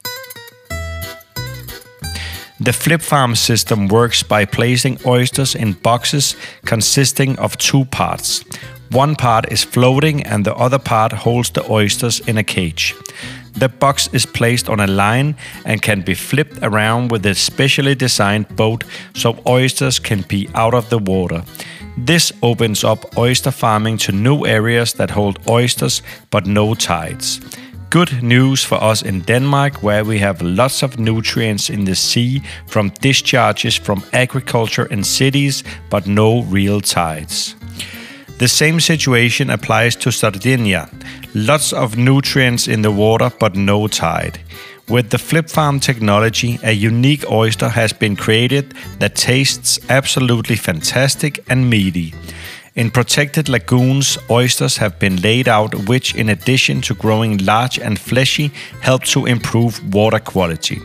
The 2.60 2.72
flip 2.72 3.02
farm 3.02 3.36
system 3.36 3.88
works 3.88 4.24
by 4.24 4.46
placing 4.46 5.00
oysters 5.06 5.56
in 5.56 5.74
boxes 5.74 6.36
consisting 6.66 7.38
of 7.40 7.58
two 7.58 7.86
parts. 7.86 8.46
One 8.94 9.16
part 9.16 9.52
is 9.52 9.64
floating 9.64 10.22
and 10.22 10.46
the 10.46 10.54
other 10.54 10.78
part 10.78 11.12
holds 11.14 11.50
the 11.50 11.68
oysters 11.68 12.20
in 12.28 12.38
a 12.38 12.44
cage. 12.44 12.94
The 13.54 13.68
box 13.68 14.08
is 14.14 14.28
placed 14.28 14.70
on 14.70 14.80
a 14.80 14.86
line 14.86 15.36
and 15.66 15.82
can 15.82 16.02
be 16.02 16.14
flipped 16.14 16.60
around 16.62 17.12
with 17.12 17.26
a 17.26 17.34
specially 17.34 17.96
designed 17.96 18.56
boat 18.56 18.84
so 19.16 19.42
oysters 19.48 19.98
can 19.98 20.22
be 20.28 20.48
out 20.54 20.76
of 20.76 20.90
the 20.90 21.00
water. 21.00 21.44
This 21.98 22.32
opens 22.44 22.84
up 22.84 23.18
oyster 23.18 23.50
farming 23.50 23.98
to 23.98 24.12
new 24.12 24.46
areas 24.46 24.94
that 24.94 25.10
hold 25.10 25.40
oysters 25.48 26.04
but 26.30 26.46
no 26.46 26.76
tides. 26.76 27.42
Good 27.90 28.22
news 28.22 28.64
for 28.64 28.76
us 28.76 29.02
in 29.02 29.22
Denmark, 29.22 29.82
where 29.82 30.06
we 30.06 30.20
have 30.20 30.42
lots 30.44 30.84
of 30.84 31.00
nutrients 31.00 31.70
in 31.70 31.86
the 31.86 31.96
sea 31.96 32.44
from 32.68 32.92
discharges 33.02 33.76
from 33.76 34.04
agriculture 34.14 34.88
and 34.92 35.04
cities, 35.04 35.64
but 35.90 36.06
no 36.06 36.44
real 36.44 36.80
tides. 36.80 37.56
The 38.44 38.50
same 38.50 38.82
situation 38.82 39.50
applies 39.50 39.96
to 39.96 40.12
Sardinia. 40.12 40.90
Lots 41.34 41.72
of 41.72 41.96
nutrients 41.96 42.68
in 42.68 42.82
the 42.82 42.92
water, 42.92 43.32
but 43.40 43.56
no 43.56 43.88
tide. 43.88 44.42
With 44.90 45.12
the 45.12 45.18
flip 45.18 45.50
farm 45.50 45.80
technology, 45.80 46.60
a 46.62 46.74
unique 46.74 47.24
oyster 47.32 47.70
has 47.70 47.94
been 47.94 48.18
created 48.18 48.74
that 49.00 49.16
tastes 49.16 49.80
absolutely 49.90 50.58
fantastic 50.58 51.42
and 51.50 51.70
meaty. 51.70 52.14
In 52.76 52.92
protected 52.92 53.48
lagoons, 53.48 54.18
oysters 54.30 54.76
have 54.76 55.00
been 55.00 55.22
laid 55.22 55.48
out, 55.48 55.74
which, 55.88 56.14
in 56.14 56.28
addition 56.28 56.82
to 56.82 56.96
growing 56.96 57.38
large 57.46 57.80
and 57.80 57.98
fleshy, 57.98 58.52
help 58.82 59.06
to 59.06 59.26
improve 59.26 59.80
water 59.94 60.20
quality. 60.20 60.82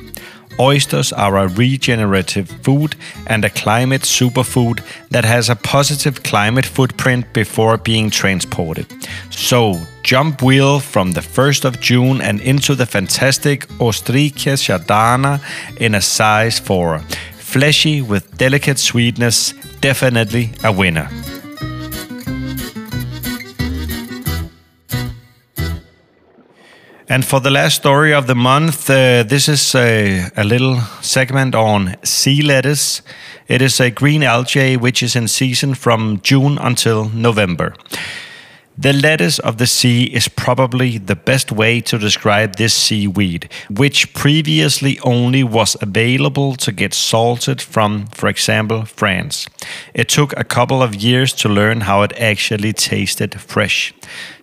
Oysters 0.60 1.12
are 1.12 1.38
a 1.38 1.48
regenerative 1.48 2.48
food 2.62 2.96
and 3.26 3.44
a 3.44 3.50
climate 3.50 4.02
superfood 4.02 4.82
that 5.10 5.24
has 5.24 5.48
a 5.48 5.56
positive 5.56 6.22
climate 6.24 6.66
footprint 6.66 7.32
before 7.32 7.76
being 7.76 8.10
transported. 8.10 8.86
So, 9.30 9.80
jump 10.02 10.42
wheel 10.42 10.80
from 10.80 11.12
the 11.12 11.20
1st 11.20 11.64
of 11.64 11.80
June 11.80 12.20
and 12.20 12.40
into 12.40 12.74
the 12.74 12.86
fantastic 12.86 13.68
Ostriche 13.78 14.56
Shardena 14.56 15.40
in 15.80 15.94
a 15.94 16.00
size 16.00 16.58
4. 16.58 16.98
Fleshy 17.36 18.02
with 18.02 18.36
delicate 18.36 18.78
sweetness, 18.78 19.54
definitely 19.80 20.50
a 20.64 20.72
winner. 20.72 21.08
And 27.10 27.24
for 27.24 27.40
the 27.40 27.50
last 27.50 27.76
story 27.76 28.12
of 28.12 28.26
the 28.26 28.34
month, 28.34 28.90
uh, 28.90 29.22
this 29.22 29.48
is 29.48 29.74
a, 29.74 30.30
a, 30.36 30.44
little 30.44 30.78
segment 31.00 31.54
on 31.54 31.96
sea 32.04 32.42
lettuce. 32.42 33.00
It 33.46 33.62
is 33.62 33.80
a 33.80 33.90
green 33.90 34.22
algae 34.22 34.76
which 34.76 35.02
is 35.02 35.16
in 35.16 35.26
season 35.26 35.72
from 35.72 36.20
June 36.22 36.58
until 36.58 37.08
November. 37.08 37.74
The 38.80 38.92
lettuce 38.92 39.40
of 39.40 39.56
the 39.56 39.66
sea 39.66 40.04
is 40.04 40.28
probably 40.28 40.98
the 40.98 41.16
best 41.16 41.50
way 41.50 41.80
to 41.80 41.98
describe 41.98 42.54
this 42.54 42.74
seaweed, 42.74 43.50
which 43.68 44.14
previously 44.14 45.00
only 45.00 45.42
was 45.42 45.76
available 45.80 46.54
to 46.56 46.70
get 46.70 46.94
salted 46.94 47.60
from, 47.60 48.06
for 48.06 48.28
example, 48.28 48.84
France. 48.84 49.48
It 49.94 50.08
took 50.08 50.32
a 50.36 50.44
couple 50.44 50.80
of 50.80 50.94
years 50.94 51.32
to 51.32 51.48
learn 51.48 51.80
how 51.80 52.02
it 52.02 52.12
actually 52.20 52.72
tasted 52.72 53.40
fresh. 53.40 53.92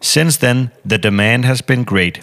Since 0.01 0.37
then, 0.37 0.71
the 0.83 0.97
demand 0.97 1.45
has 1.45 1.61
been 1.61 1.85
great. 1.85 2.19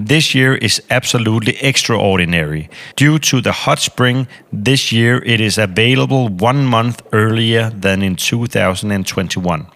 This 0.00 0.32
year 0.32 0.54
is 0.54 0.80
absolutely 0.90 1.56
extraordinary. 1.56 2.70
Due 2.94 3.18
to 3.18 3.40
the 3.40 3.50
hot 3.50 3.80
spring, 3.80 4.28
this 4.52 4.92
year 4.92 5.20
it 5.26 5.40
is 5.40 5.58
available 5.58 6.28
one 6.28 6.64
month 6.64 7.02
earlier 7.12 7.70
than 7.70 8.02
in 8.02 8.14
2021. 8.14 9.66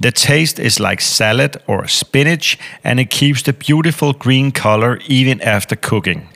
The 0.00 0.10
taste 0.10 0.58
is 0.58 0.80
like 0.80 1.02
salad 1.02 1.58
or 1.66 1.86
spinach, 1.86 2.58
and 2.82 2.98
it 2.98 3.10
keeps 3.10 3.42
the 3.42 3.52
beautiful 3.52 4.14
green 4.14 4.52
color 4.52 5.00
even 5.06 5.42
after 5.42 5.76
cooking. 5.76 6.28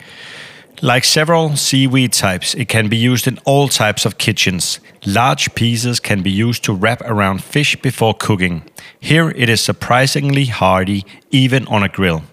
Like 0.83 1.05
several 1.05 1.57
seaweed 1.57 2.13
types, 2.13 2.53
it 2.53 2.69
can 2.69 2.89
be 2.91 2.99
used 2.99 3.27
in 3.27 3.39
all 3.47 3.69
types 3.69 4.05
of 4.05 4.19
kitchens. 4.19 4.79
Large 5.07 5.55
pieces 5.55 6.01
can 6.01 6.23
be 6.23 6.31
used 6.31 6.65
to 6.65 6.75
wrap 6.75 7.01
around 7.01 7.43
fish 7.43 7.77
before 7.77 8.13
cooking. 8.13 8.63
Here 9.01 9.31
it 9.31 9.49
is 9.49 9.63
surprisingly 9.63 10.45
hardy, 10.45 11.07
even 11.31 11.67
on 11.69 11.83
a 11.83 11.89
grill. 11.89 12.25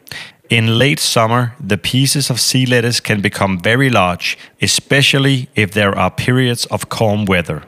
In 0.54 0.78
late 0.78 1.00
summer, 1.00 1.56
the 1.60 1.80
pieces 1.80 2.30
of 2.30 2.40
sea 2.40 2.68
lettuce 2.68 3.00
can 3.00 3.22
become 3.22 3.58
very 3.58 3.90
large, 3.90 4.38
especially 4.62 5.50
if 5.56 5.72
there 5.72 5.98
are 5.98 6.12
periods 6.12 6.68
of 6.68 6.90
calm 6.90 7.26
weather. 7.26 7.64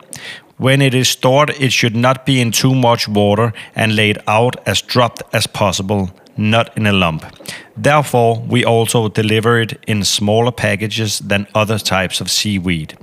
When 0.58 0.84
it 0.84 0.94
is 0.94 1.10
stored, 1.10 1.50
it 1.60 1.74
should 1.74 1.96
not 1.96 2.28
be 2.28 2.40
in 2.40 2.52
too 2.52 2.76
much 2.76 3.08
water 3.08 3.54
and 3.76 3.96
laid 3.96 4.20
out 4.28 4.56
as 4.68 4.84
dropped 4.84 5.24
as 5.34 5.48
possible, 5.48 6.12
not 6.38 6.78
in 6.78 6.86
a 6.86 6.94
lump. 6.94 7.26
Therefore, 7.76 8.46
we 8.48 8.64
also 8.64 9.10
deliver 9.10 9.60
it 9.60 9.84
in 9.88 10.04
smaller 10.04 10.52
packages 10.52 11.18
than 11.18 11.48
other 11.56 11.80
types 11.80 12.22
of 12.22 12.30
seaweed. 12.30 12.94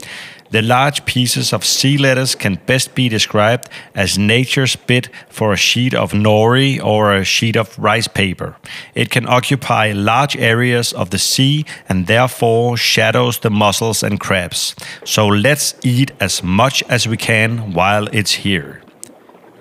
The 0.52 0.60
large 0.60 1.06
pieces 1.06 1.54
of 1.54 1.64
sea 1.64 1.96
lettuce 1.96 2.34
can 2.34 2.60
best 2.66 2.94
be 2.94 3.08
described 3.08 3.70
as 3.94 4.18
nature's 4.18 4.76
bid 4.76 5.08
for 5.30 5.54
a 5.54 5.56
sheet 5.56 5.94
of 5.94 6.12
nori 6.12 6.78
or 6.78 7.14
a 7.14 7.24
sheet 7.24 7.56
of 7.56 7.78
rice 7.78 8.06
paper. 8.06 8.56
It 8.94 9.08
can 9.08 9.26
occupy 9.26 9.92
large 9.92 10.36
areas 10.36 10.92
of 10.92 11.08
the 11.08 11.18
sea 11.18 11.64
and 11.88 12.06
therefore 12.06 12.76
shadows 12.76 13.38
the 13.38 13.48
mussels 13.48 14.02
and 14.02 14.20
crabs. 14.20 14.76
So 15.06 15.26
let's 15.26 15.74
eat 15.82 16.10
as 16.20 16.42
much 16.42 16.82
as 16.82 17.08
we 17.08 17.16
can 17.16 17.72
while 17.72 18.06
it's 18.08 18.32
here. 18.44 18.82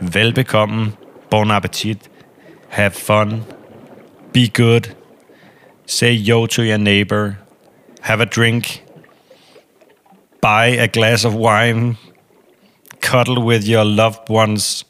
Velbekomme, 0.02 0.98
bon 1.30 1.52
appetit, 1.52 2.10
have 2.68 2.96
fun, 2.96 3.46
be 4.34 4.50
good, 4.50 4.94
say 5.86 6.12
yo 6.12 6.48
to 6.48 6.64
your 6.64 6.78
neighbor, 6.78 7.40
have 8.02 8.20
a 8.20 8.26
drink, 8.26 8.84
buy 10.42 10.66
a 10.68 10.88
glass 10.88 11.24
of 11.24 11.36
wine, 11.36 11.98
cuddle 13.00 13.44
with 13.44 13.64
your 13.64 13.86
loved 13.86 14.28
ones, 14.30 14.84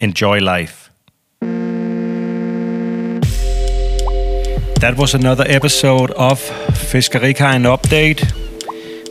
enjoy 0.00 0.38
life. 0.38 0.90
That 4.80 4.96
was 4.96 5.14
another 5.14 5.44
episode 5.46 6.10
of 6.12 6.40
Fiskerikajen 6.90 7.64
Update. 7.64 8.22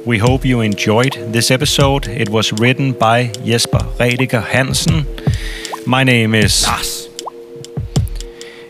We 0.05 0.19
hope 0.19 0.45
you 0.45 0.61
enjoyed 0.61 1.13
this 1.31 1.49
episode. 1.49 2.07
It 2.07 2.29
was 2.29 2.53
written 2.53 2.93
by 2.93 3.27
Jesper 3.43 3.79
Redecker 3.99 4.43
Hansen. 4.43 5.05
My 5.87 6.03
name 6.03 6.35
is. 6.35 6.94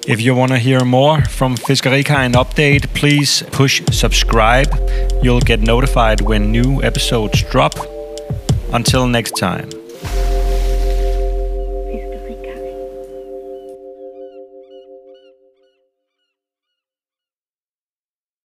If 0.08 0.22
you 0.22 0.36
want 0.36 0.51
to 0.51 0.60
hear 0.60 0.82
more 0.86 1.24
from 1.26 1.56
Fiskerikajen 1.56 2.34
Update, 2.34 2.93
please 2.93 3.41
push 3.51 3.82
subscribe. 3.91 4.68
You'll 5.24 5.39
get 5.41 5.62
notified 5.62 6.22
when 6.22 6.51
new 6.51 6.84
episodes 6.84 7.41
drop. 7.49 7.74
Until 8.72 9.08
next 9.08 9.32
time. 9.32 9.84